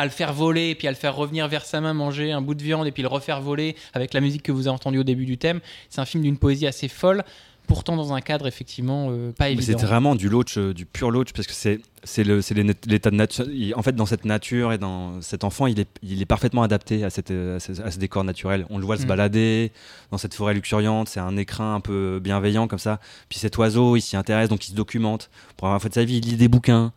[0.00, 2.54] À le faire voler, puis à le faire revenir vers sa main, manger un bout
[2.54, 5.04] de viande, et puis le refaire voler avec la musique que vous avez entendue au
[5.04, 5.60] début du thème.
[5.90, 7.22] C'est un film d'une poésie assez folle,
[7.66, 9.78] pourtant dans un cadre effectivement euh, pas Mais évident.
[9.78, 13.46] c'est vraiment du loach, euh, du pur loach, parce que c'est l'état de nature.
[13.76, 17.04] En fait, dans cette nature et dans cet enfant, il est, il est parfaitement adapté
[17.04, 18.66] à, cette, euh, à, ce, à ce décor naturel.
[18.70, 19.08] On le voit se Mm.
[19.08, 19.72] balader
[20.10, 23.00] dans cette forêt luxuriante, c'est un écrin un peu bienveillant comme ça.
[23.28, 25.30] Puis cet oiseau, il s'y intéresse, donc il se documente.
[25.56, 26.92] Pour avoir fait de sa vie, il lit des bouquins.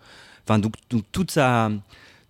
[0.47, 1.70] Enfin, donc, donc toute sa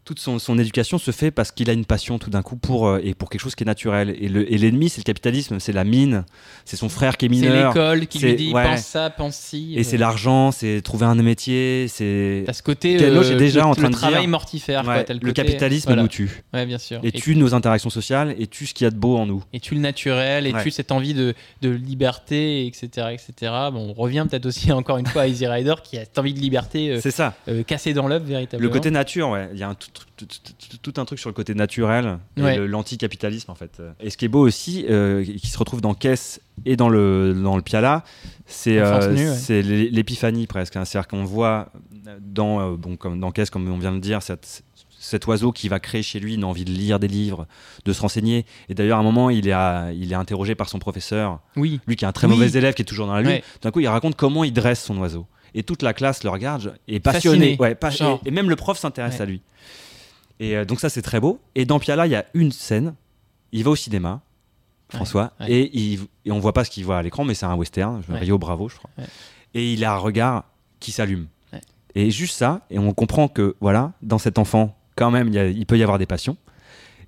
[0.06, 2.88] toute son, son éducation se fait parce qu'il a une passion tout d'un coup pour
[2.88, 5.60] euh, et pour quelque chose qui est naturel et le- et l'ennemi c'est le capitalisme
[5.60, 6.26] c'est la mine
[6.66, 8.64] c'est son frère qui est C'est mineur l'école qui lui c'est- dit ouais.
[8.66, 9.74] pense ça, pense ci.
[9.78, 12.44] et c'est l'argent, c'est trouver un métier, c'est.
[12.46, 12.98] T'as ce côté.
[13.02, 14.86] Euh, déjà le, en train le de travail dire- mortifère.
[14.88, 16.02] Ouais, le côté- capitalisme voilà.
[16.02, 16.44] nous tue.
[16.54, 17.00] Ouais, bien sûr.
[17.04, 19.42] Et tue nos interactions sociales et tue ce qu'il y a de beau en nous.
[19.54, 23.52] et tue le naturel, et tue cette envie de, de liberté, etc., etc.
[23.72, 26.34] Bon, on revient peut-être aussi encore une fois à Easy Rider qui a cette envie
[26.34, 27.34] de liberté euh, C'est ça.
[27.48, 28.72] euh, cassée dans l'œuf Le véritablement.
[28.72, 29.48] côté nature, ouais.
[29.54, 32.42] Il y a un tout, tout- tout- tout un truc sur le côté naturel et
[32.42, 32.68] Ouais.
[32.68, 33.82] l'anticapitalisme en fait.
[34.00, 37.34] Et ce qui est beau aussi, euh, qui se retrouve dans Caisse et dans le,
[37.34, 38.04] dans le Piala,
[38.46, 39.62] c'est euh, ouais.
[39.62, 40.76] l'épiphanie presque.
[40.76, 40.86] hein.
[40.86, 41.72] C'est-à-dire qu'on voit
[42.22, 44.64] dans, euh, bon, comme dans Caisse, comme on vient de le dire, cette-
[45.00, 47.46] cet oiseau qui va créer chez lui une envie de lire des livres,
[47.84, 48.46] de se renseigner.
[48.70, 51.82] Et d'ailleurs, à un moment, il est, à- il est interrogé par son professeur, Oui.
[51.88, 52.34] lui qui est un très Oui.
[52.34, 53.32] mauvais élève, qui est toujours dans la lune.
[53.32, 53.44] Ouais.
[53.62, 55.26] D'un coup, il raconte comment il dresse son oiseau.
[55.56, 57.56] Et toute la classe le regarde et passionné.
[57.60, 59.22] Ouais, pas- et, et même le prof s'intéresse Ouais.
[59.22, 59.42] à lui.
[60.40, 61.40] Et euh, donc ça, c'est très beau.
[61.56, 62.96] Et dans Piala, il y a une scène.
[63.52, 64.22] Il va au cinéma,
[64.90, 65.52] François, ouais.
[65.52, 68.02] Et, il, et on voit pas ce qu'il voit à l'écran, mais c'est un western.
[68.10, 68.90] Rio Bravo, je crois.
[69.54, 70.46] Et il a un regard
[70.80, 71.28] qui s'allume.
[71.96, 75.38] Et juste ça, et on comprend que voilà, dans cet enfant, quand même, il, y
[75.40, 76.36] a- il peut y avoir des passions.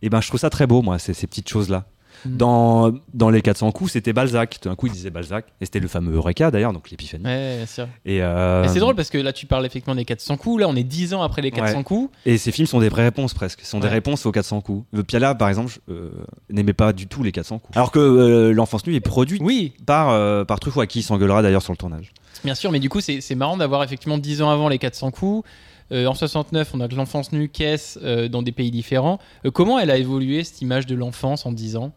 [0.04, 1.86] Et ben, je trouve ça très beau, moi, ces, ces petites choses-là.
[2.26, 2.38] Mm.
[2.38, 4.60] Dans, dans les 400 coups, c'était Balzac.
[4.62, 5.46] Tout d'un coup, il disait Balzac.
[5.62, 7.24] Et c'était le fameux Eureka, d'ailleurs, donc l'épiphanie.
[7.26, 7.88] Ouais, bien sûr.
[8.06, 10.62] Et, euh, Et c'est drôle parce que là, tu parles effectivement des 400 coups.
[10.62, 11.84] Là, on est 10 ans après les 400 Ouais.
[11.84, 12.10] coups.
[12.26, 13.62] Et ces films sont des vraies réponses presque.
[13.62, 14.86] Ce sont des réponses aux 400 coups.
[14.92, 16.10] Le Piala, par exemple, euh,
[16.50, 17.76] n'aimait pas du tout les 400 coups.
[17.78, 21.04] Alors que euh, L'Enfance Nue est produit Oui, par, euh, par Truffaut, à qui il
[21.04, 22.12] s'engueulera d'ailleurs sur le tournage.
[22.44, 22.72] bien sûr.
[22.72, 25.48] Mais du coup, c'est c'est marrant d'avoir effectivement 10 ans avant les 400 coups.
[25.92, 29.20] Euh, en 69, on a de l'enfance nue caisse euh, dans des pays différents.
[29.46, 31.92] Euh, comment elle a évolué cette image de l'enfance en 10 ans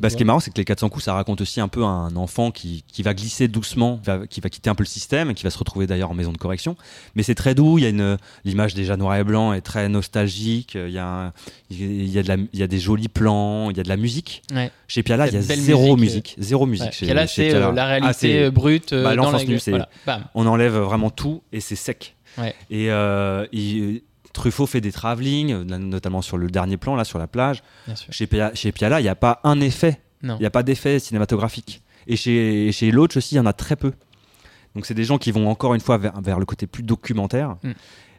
[0.00, 1.84] Bah, ce qui est marrant, c'est que les 400 coups, ça raconte aussi un peu
[1.84, 5.34] un enfant qui, qui va glisser doucement, va- qui va quitter un peu le système,
[5.34, 6.74] qui va se retrouver d'ailleurs en maison de correction.
[7.16, 8.16] Mais c'est très doux, il y a une
[8.46, 11.32] l'image déjà noir et blanc est très nostalgique, il y a, un-
[11.70, 13.88] il y a, de la- il y a des jolis plans, il y a de
[13.90, 14.42] la musique.
[14.54, 14.70] Ouais.
[14.88, 16.86] Chez Piala, Il y a zéro musique, musique, zéro musique.
[16.86, 16.92] Ouais.
[16.92, 17.68] chez- c'est Piala.
[17.68, 18.94] euh, la Ah, réalité c'est- brute.
[18.94, 19.88] bah, dans l'enfance la c'est- Voilà.
[20.34, 22.13] On enlève vraiment tout et c'est sec.
[22.38, 22.54] Ouais.
[22.70, 27.28] Et euh, il- Truffaut fait des travelling, notamment sur le dernier plan, là, sur la
[27.28, 27.62] plage.
[28.10, 30.00] Chez, Pia- chez Piala, il n'y a pas un effet.
[30.24, 31.82] Il n'y a pas d'effet cinématographique.
[32.08, 33.92] Et chez, chez Loach aussi, il y en a très peu.
[34.74, 37.56] Donc c'est des gens qui vont encore une fois vers, vers le côté plus documentaire.
[37.62, 37.72] Mm.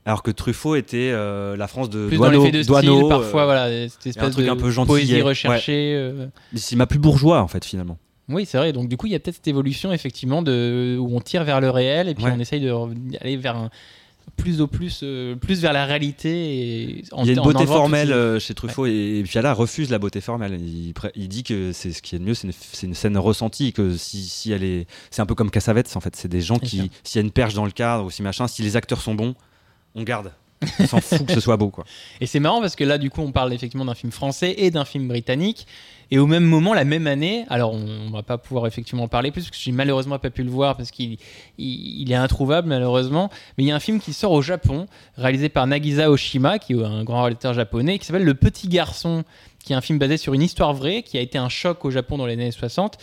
[0.06, 2.44] Alors que Truffaut était euh, la France de Plus Douaneau.
[2.50, 5.22] dans style, parfois, euh, voilà, cette un espèce truc de un peu gentil, poésie ouais.
[5.24, 5.94] recherchée.
[5.98, 6.28] euh.
[6.54, 7.98] Le cinéma plus bourgeois, en fait, finalement.
[8.30, 8.72] Oui, c'est vrai.
[8.72, 10.96] Donc, du coup, il y a peut-être cette évolution, effectivement, de...
[11.00, 12.32] où on tire vers le réel et puis Ouais.
[12.34, 13.70] on essaye d'aller vers un.
[14.38, 16.30] Plus au plus, euh, plus vers la réalité.
[17.00, 19.98] Et en- il y a une beauté formelle euh, chez Truffaut et Piala refuse la
[19.98, 20.60] beauté formelle.
[20.62, 22.52] Il, dit que c'est ce qui est le mieux, c'est
[22.84, 26.16] une, scène ressentie, que si, si elle est, c'est un peu comme Cassavetes en fait.
[26.16, 28.48] C'est des gens qui, s'il y a une perche dans le cadre ou si machin,
[28.48, 29.36] si les acteurs sont bons,
[29.96, 30.32] on garde.
[30.80, 31.86] On s'en fout que ce soit beau, quoi.
[32.22, 34.72] Et c'est marrant parce que là, du coup, on parle effectivement d'un film français et
[34.72, 35.68] d'un film britannique.
[36.12, 39.08] Et au même moment, la même année, alors on, on va pas pouvoir effectivement en
[39.08, 41.18] parler plus parce que j'ai malheureusement pas pu le voir parce qu'il
[41.58, 43.30] il, il est introuvable malheureusement.
[43.58, 44.86] Mais il y a un film qui sort au Japon,
[45.18, 49.24] réalisé par Nagisa Oshima, qui est un grand réalisateur japonais, qui s'appelle Le Petit Garçon,
[49.64, 51.92] qui est un film basé sur une histoire vraie, qui a été un choc au
[51.92, 52.98] Japon dans les années 60,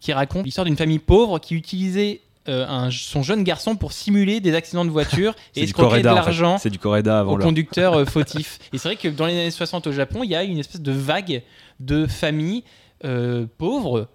[0.00, 4.40] qui raconte l'histoire d'une famille pauvre qui utilisait euh, un- son jeune garçon pour simuler
[4.40, 6.20] des accidents de voiture et escroquer de corrida, en fait.
[6.22, 8.58] l'argent C'est du corrida avant au conducteur euh, fautif.
[8.72, 10.80] Et c'est vrai que dans les années 60 au Japon, il y a une espèce
[10.82, 11.42] de vague
[11.80, 12.64] de familles
[13.04, 14.08] euh, pauvres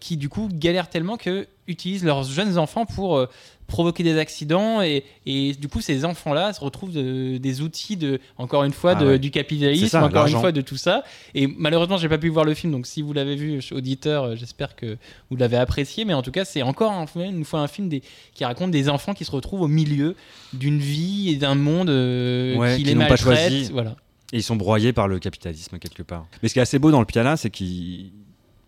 [0.00, 3.24] qui du coup galèrent tellement que utilisent leurs jeunes enfants pour
[3.70, 8.20] provoquer des accidents et, et du coup ces enfants-là se retrouvent de- des outils de
[8.36, 9.18] encore une fois Ah de- ouais.
[9.18, 11.02] du capitalisme ça, encore une fois de tout ça
[11.34, 14.36] et malheureusement j'ai pas pu voir le film donc si vous l'avez vu auditeur euh,
[14.36, 14.98] j'espère que
[15.30, 18.02] vous l'avez apprécié mais en tout cas c'est encore un- une fois un film des-
[18.34, 20.16] qui raconte des enfants qui se retrouvent au milieu
[20.52, 23.72] d'une vie et d'un monde euh, Ouais, qui qui les n'ont pas maltraite choisi.
[23.72, 23.96] voilà
[24.32, 26.26] Et ils sont broyés par le capitalisme quelque part.
[26.42, 28.10] Mais ce qui est assez beau dans le piala, c'est qu'il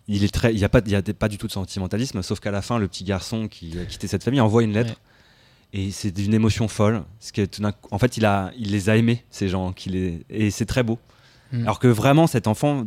[0.09, 2.22] il est très, il y a pas, il y a pas du tout de sentimentalisme,
[2.22, 4.90] sauf qu'à la fin, le petit garçon qui a quitté cette famille envoie une lettre.
[4.92, 4.96] Ouais.
[5.74, 7.03] Et c'est d'une émotion folle.
[7.90, 10.82] En fait, il a, il les a aimés ces gens, qui les, et c'est très
[10.82, 10.98] beau.
[11.53, 11.62] Mm.
[11.62, 12.84] Alors que vraiment, cet enfant,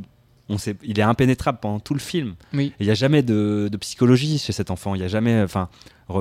[0.50, 2.36] on sait, il est impénétrable pendant tout le film.
[2.54, 2.74] Oui.
[2.80, 4.94] Il n'y a jamais de, de psychologie chez cet enfant.
[4.94, 5.70] Il y a jamais, enfin,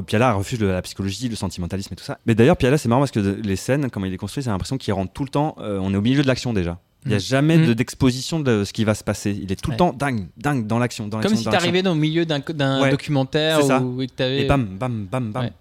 [0.06, 2.18] Piala refuse le- la psychologie, le sentimentalisme et tout ça.
[2.24, 4.48] Mais d'ailleurs, Piala, c'est marrant parce que de- les scènes, comment il est construit, c'est
[4.48, 5.56] l'impression qu'il rentre tout le temps.
[5.58, 6.78] euh, on est au milieu de l'action déjà.
[7.04, 7.20] Il n'y a Mm.
[7.20, 7.66] jamais Mm.
[7.66, 9.38] de- d'exposition de ce qui va se passer.
[9.42, 9.74] Il est tout Ouais.
[9.74, 11.70] le temps dingue, dingue dans l'action, dans Comme si dans l'action.
[11.70, 12.40] t'arrivais au milieu d'un
[12.80, 13.80] Ouais, documentaire c'est ça.
[13.80, 14.42] ou et que t'avais.
[14.42, 15.44] Et bam, bam, bam, bam.
[15.44, 15.52] Ouais.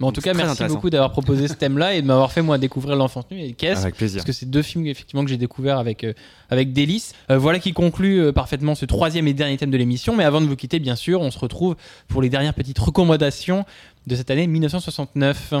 [0.00, 2.56] Mais en tout cas, merci beaucoup d'avoir proposé ce thème-là et de m'avoir fait moi
[2.56, 4.20] découvrir l'enfance nue et qu'est-ce Avec plaisir.
[4.20, 6.14] parce que c'est deux films effectivement que j'ai découvert avec euh,
[6.48, 7.12] avec délice.
[7.30, 10.16] Euh, voilà qui conclut euh, parfaitement ce troisième et dernier thème de l'émission.
[10.16, 11.76] Mais avant de vous quitter, bien sûr, on se retrouve
[12.08, 13.66] pour les dernières petites recommandations
[14.06, 15.52] de cette année 1969.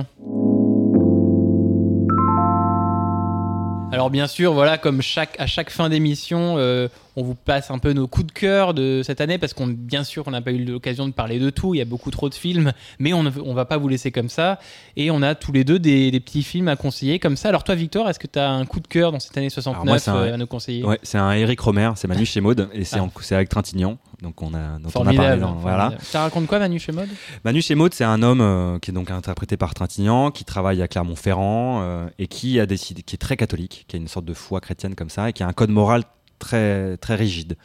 [3.92, 7.78] Alors bien sûr, voilà, comme chaque, à chaque fin d'émission, euh, on vous passe un
[7.78, 10.52] peu nos coups de cœur de cette année parce qu'on, bien sûr, on n'a pas
[10.52, 11.74] eu l'occasion de parler de tout.
[11.74, 14.10] Il y a beaucoup trop de films, mais on ne on va pas vous laisser
[14.12, 14.58] comme ça.
[14.96, 17.48] Et on a tous les deux des, des petits films à conseiller comme ça.
[17.48, 19.84] Alors toi, Victor, est-ce que tu as un coup de cœur dans cette année 69
[19.84, 20.84] moi, c'est un- euh, à nous conseiller?
[20.84, 23.34] Ouais, c'est un Eric Romer, c'est Manu chez Maud, et c'est Ah.
[23.36, 23.98] avec Trintignant.
[24.22, 25.94] Donc on a, dont on a parlé dans- voilà.
[26.02, 27.08] Ça raconte quoi, Manu chez Mode
[27.44, 30.82] Manu chez Maud, c'est un homme euh, qui est donc interprété par Trintignant, qui travaille
[30.82, 34.26] à Clermont-Ferrand euh, et qui a décidé, qui est très catholique, qui a une sorte
[34.26, 36.04] de foi chrétienne comme ça et qui a un code moral
[36.40, 37.56] très très rigide.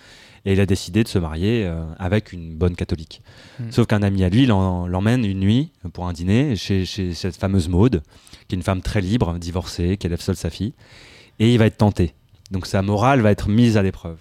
[0.48, 3.24] Et il a décidé de se marier euh, avec une bonne catholique.
[3.60, 3.72] Hmm.
[3.72, 7.68] Sauf qu'un ami à lui l'emmène une nuit pour un dîner chez, chez cette fameuse
[7.68, 8.04] Maude,
[8.48, 10.74] qui est une femme très libre, divorcée, qui élève seule sa fille,
[11.40, 12.14] et il va être tenté.
[12.52, 14.20] Donc sa morale va être mise à l'épreuve.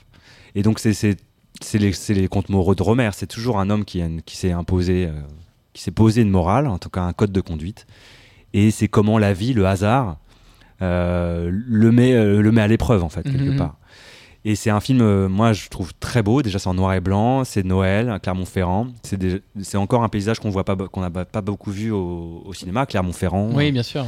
[0.55, 1.18] Et donc c'est
[1.74, 3.11] les, les contes moraux de Romer.
[3.12, 5.12] C'est toujours un homme qui, qui s'est imposé, euh,
[5.74, 7.86] qui s'est posé une morale, en tout cas un code de conduite.
[8.55, 10.16] Et c'est comment la vie, le hasard,
[10.80, 13.57] euh, le, met, euh, le met à l'épreuve, en fait, quelque Mhm.
[13.59, 13.76] part.
[14.47, 16.42] Et c'est un film, euh, moi, je trouve très beau.
[16.42, 17.45] Déjà, c'est en noir et blanc.
[17.45, 18.88] C'est Noël, Clermont-Ferrand.
[19.03, 22.42] C'est des- c'est encore un paysage qu'on voit pas, qu'on n'a pas beaucoup vu au,
[22.45, 23.51] au cinéma, Clermont-Ferrand.
[23.55, 24.07] Oui, bien sûr.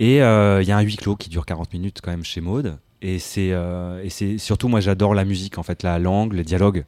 [0.00, 2.40] Et euh, il y a un huis clos qui dure 40 minutes quand même chez
[2.40, 2.76] Maude.
[3.02, 6.44] Et c'est euh, et c'est surtout moi j'adore la musique en fait, la langue, les
[6.44, 6.84] dialogues.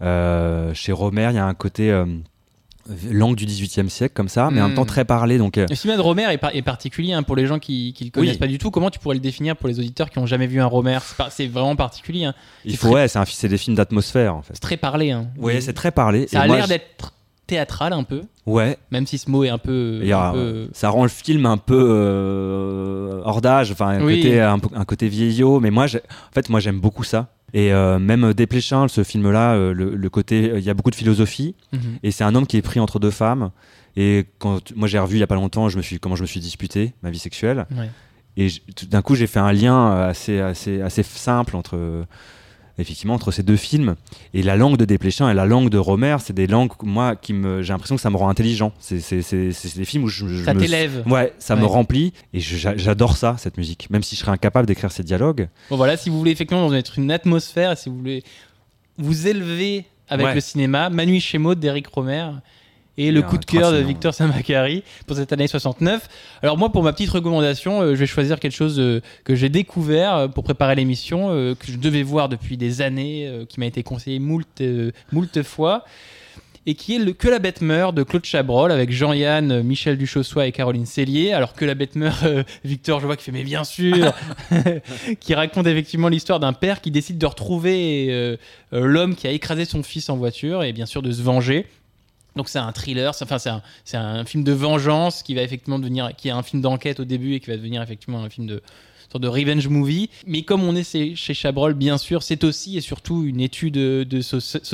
[0.00, 2.04] Chez Romer, il y a un côté
[3.10, 4.86] langue du 18e siècle comme ça, mais en même temps Mm.
[4.86, 5.38] très parlé.
[5.38, 7.94] Donc euh, Le cinéma de Romer est, par- est particulier hein, pour les gens qui
[8.00, 8.38] ne le connaissent Oui.
[8.38, 8.70] pas du tout.
[8.70, 10.98] Comment tu pourrais le définir pour les auditeurs qui n'ont jamais vu un Romer
[11.30, 12.24] C'est vraiment particulier.
[12.24, 12.34] hein.
[12.64, 14.54] il c'est faut très- ouais, c'est des films d'atmosphère en fait.
[14.54, 15.10] C'est très parlé.
[15.12, 15.28] Hein.
[15.38, 16.26] Ouais, c'est très parlé.
[16.28, 17.12] Ça Et a l'air d'être
[17.46, 20.00] théâtral un peu, Ouais, même si ce mot est un peu.
[20.10, 24.22] a- un peu- ça rend le film un peu euh, hors d'âge, enfin un, Oui.
[24.22, 25.60] côté, un, côté vieillot.
[25.60, 27.28] Mais moi, en fait, moi j'aime beaucoup ça.
[27.54, 30.96] Et euh, même Desplechin, ce film-là, euh, le, le côté, il y a beaucoup de
[30.96, 31.54] philosophie.
[31.72, 31.98] Mhm.
[32.02, 33.50] Et c'est un homme qui est pris entre deux femmes.
[33.96, 36.22] Et quand moi j'ai revu il y a pas longtemps, je me suis comment je
[36.22, 37.66] me suis disputé ma vie sexuelle.
[37.76, 37.90] Ouais.
[38.36, 38.48] Et
[38.88, 42.04] d'un coup j'ai fait un lien euh, assez assez assez simple entre euh,
[42.78, 43.96] effectivement entre ces deux films.
[44.34, 47.32] Et la langue de Desplechin et la langue de Romer, c'est des langues moi qui
[47.32, 48.72] me j'ai l'impression que ça me rend intelligent.
[48.80, 48.96] C'est
[49.76, 51.02] des films où je, je Ça t'élève.
[51.06, 53.88] Ouais, ça me remplit et j'adore ça cette musique.
[53.90, 55.48] Même si je serais incapable d'écrire ces dialogues.
[55.70, 58.22] Bon voilà, si vous voulez effectivement être une atmosphère, si vous voulez
[58.98, 60.34] vous élever avec Ouais.
[60.34, 62.28] le cinéma, Manu chez Maud d'Eric Romer
[62.98, 63.78] et le coup de cœur de.
[63.78, 66.08] Victor Samakari pour cette année 69.
[66.42, 69.48] Alors moi, pour ma petite recommandation, euh, je vais choisir quelque chose euh, que j'ai
[69.48, 73.82] découvert euh, pour préparer l'émission, que je devais voir depuis des années, qui m'a été
[73.82, 74.62] conseillé moult,
[75.12, 75.84] moult fois,
[76.66, 80.46] et qui est le Que la bête meurt de Claude Chabrol avec Jean-Yann, Michel Duchossois
[80.46, 81.32] et Caroline Cellier.
[81.32, 82.24] Alors Que la bête meurt,
[82.64, 84.12] Victor, je vois qu'il fait mais bien sûr,
[85.20, 88.38] qui raconte effectivement l'histoire d'un père qui décide de retrouver
[88.70, 91.66] l'homme qui a écrasé son fils en voiture et bien sûr de se venger.
[92.36, 96.28] Donc c'est un thriller, enfin c'est un, film de vengeance qui va effectivement devenir, qui
[96.28, 98.62] est un film d'enquête au début et qui va devenir effectivement un film de
[99.18, 100.10] de revenge movie.
[100.26, 104.20] Mais comme on est chez Chabrol, bien sûr, c'est aussi et surtout une étude de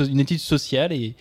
[0.09, 1.15] une étude sociale et,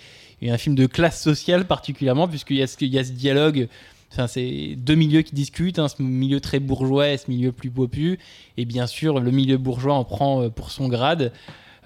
[0.49, 3.69] un film de classe sociale particulièrement puisqu'il y a ce, il y a ce dialogue.
[4.13, 7.71] Enfin, c'est deux milieux qui discutent, hein, ce milieu très bourgeois et ce milieu plus
[7.71, 8.19] popu.
[8.57, 11.33] Et bien sûr, le milieu bourgeois en prend euh, pour son grade.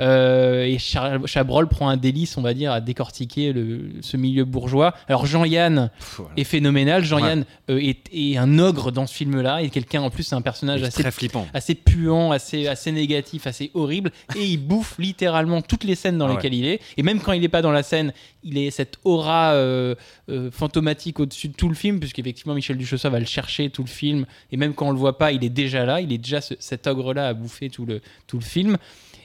[0.01, 4.95] Euh, et Chabrol prend un délice, on va dire, à décortiquer le, ce milieu bourgeois.
[5.09, 6.33] Alors Jean-Yann voilà.
[6.37, 7.05] est phénoménal.
[7.05, 9.63] Jean-Yann euh, est, est un ogre dans ce film-là.
[9.63, 11.47] Et quelqu'un, en plus, c'est un personnage assez très flippant.
[11.55, 16.27] assez puant, assez, assez négatif, assez horrible, et il bouffe littéralement toutes les scènes dans
[16.27, 16.37] Ah ouais.
[16.37, 16.81] lesquelles il est.
[16.97, 18.13] Et même quand il n'est pas dans la scène,
[18.43, 19.95] il est cette aura euh,
[20.29, 23.89] euh, fantomatique au-dessus de tout le film, puisqu'effectivement Michel Duchossois va le chercher tout le
[23.89, 26.41] film, et même quand on le voit pas, il est déjà là, il est déjà
[26.41, 28.77] ce- cet ogre-là à bouffer tout le, tout le film.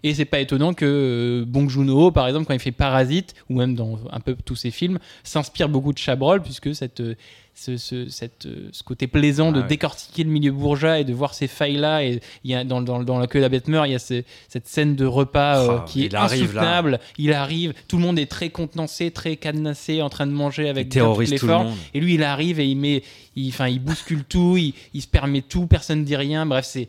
[0.07, 3.57] Et c'est pas étonnant que euh, Bong Joon-ho, par exemple, quand il fait Parasite, ou
[3.57, 7.15] même dans un peu tous ses films, s'inspire beaucoup de Chabrol, puisque cette, euh,
[7.53, 11.13] ce, ce- cette, euh, ce côté plaisant de Ah décortiquer le milieu bourgeois et de
[11.13, 12.03] voir ces failles-là.
[12.05, 13.95] Et il y a, dans, dans, dans La queue de la bête meurt, il y
[13.95, 16.23] a ce- cette scène de repas euh, Ah, qui est là.
[16.45, 16.99] insoutenable.
[17.17, 20.87] Il arrive, tout le monde est très contenancé, très cadenassé, en train de manger avec
[20.89, 21.67] terrorise les formes.
[21.93, 23.03] Et lui, il arrive et il met,
[23.35, 26.45] il, enfin, il bouscule tout, il, il se permet tout, personne ne dit rien.
[26.45, 26.87] Bref, c'est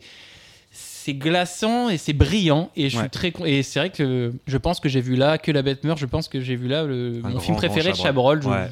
[1.09, 2.69] c'est glaçant et c'est brillant.
[2.75, 5.37] Et je suis très con- et c'est vrai que je pense que j'ai vu là
[5.37, 7.91] que la bête meurt je pense que j'ai vu là le- mon grand, film préféré
[7.91, 8.41] de Chabrol.
[8.41, 8.67] Je, Ouais,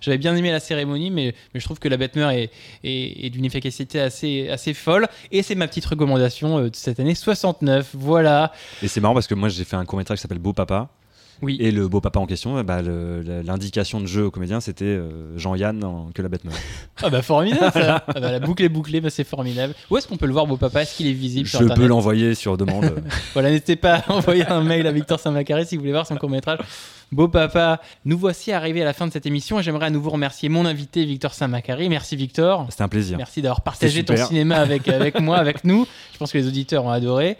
[0.00, 2.50] j'avais bien aimé la cérémonie mais, mais je trouve que la bête meurt est,
[2.82, 5.06] est, est d'une efficacité assez assez folle.
[5.30, 8.52] Et c'est ma petite recommandation euh, de cette année 69 voilà.
[8.82, 10.88] Et c'est marrant parce que moi j'ai fait un court métrage qui s'appelle Beau Papa.
[11.44, 14.60] Oui Et le beau papa en question, bah, le- le- l'indication de jeu au comédien
[14.60, 16.56] c'était euh, Jean-Yann en Que la bête meurt.
[17.02, 18.04] ah bah formidable ça.
[18.08, 20.46] Ah bah, la boucle est bouclée bah, c'est formidable où est-ce qu'on peut le voir
[20.46, 20.82] beau papa?
[20.82, 22.94] Est-ce qu'il est visible Je peux l'envoyer sur demande.
[23.34, 26.16] Voilà, n'hésitez pas à envoyer un mail à Victor Saint-Macary si vous voulez voir son
[26.16, 26.58] court-métrage.
[27.12, 30.10] Beau papa, nous voici arrivés à la fin de cette émission et j'aimerais à nouveau
[30.10, 31.88] remercier mon invité Victor Saint-Macary.
[31.88, 32.66] Merci Victor.
[32.70, 33.16] C'était un plaisir.
[33.18, 35.86] Merci d'avoir partagé ton cinéma avec, avec moi, avec nous.
[36.12, 37.36] Je pense que les auditeurs ont adoré.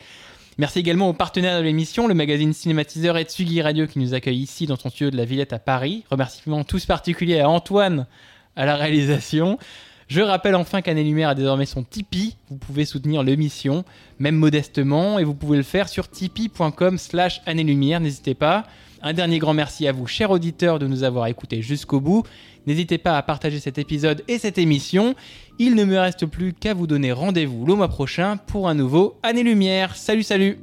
[0.57, 4.39] Merci également aux partenaires de l'émission, le magazine Cinématiseur et Tsugi Radio qui nous accueille
[4.39, 6.05] ici dans son studio de la Villette à Paris.
[6.13, 8.07] Remerciements tous particuliers à Antoine
[8.55, 9.59] à la réalisation.
[10.07, 12.37] Je rappelle enfin qu'Année Lumière a désormais son Tipeee.
[12.51, 13.85] Vous pouvez soutenir l'émission,
[14.21, 17.99] même modestement, et vous pouvez le faire sur tipeee.com slash Année Lumière.
[17.99, 18.65] N'hésitez pas.
[19.03, 22.23] Un dernier grand merci à vous, chers auditeurs, de nous avoir écoutés jusqu'au bout.
[22.67, 25.15] N'hésitez pas à partager cet épisode et cette émission.
[25.59, 29.19] Il ne me reste plus qu'à vous donner rendez-vous le mois prochain pour un nouveau
[29.23, 29.97] Année Lumière.
[29.97, 30.59] Salut, salut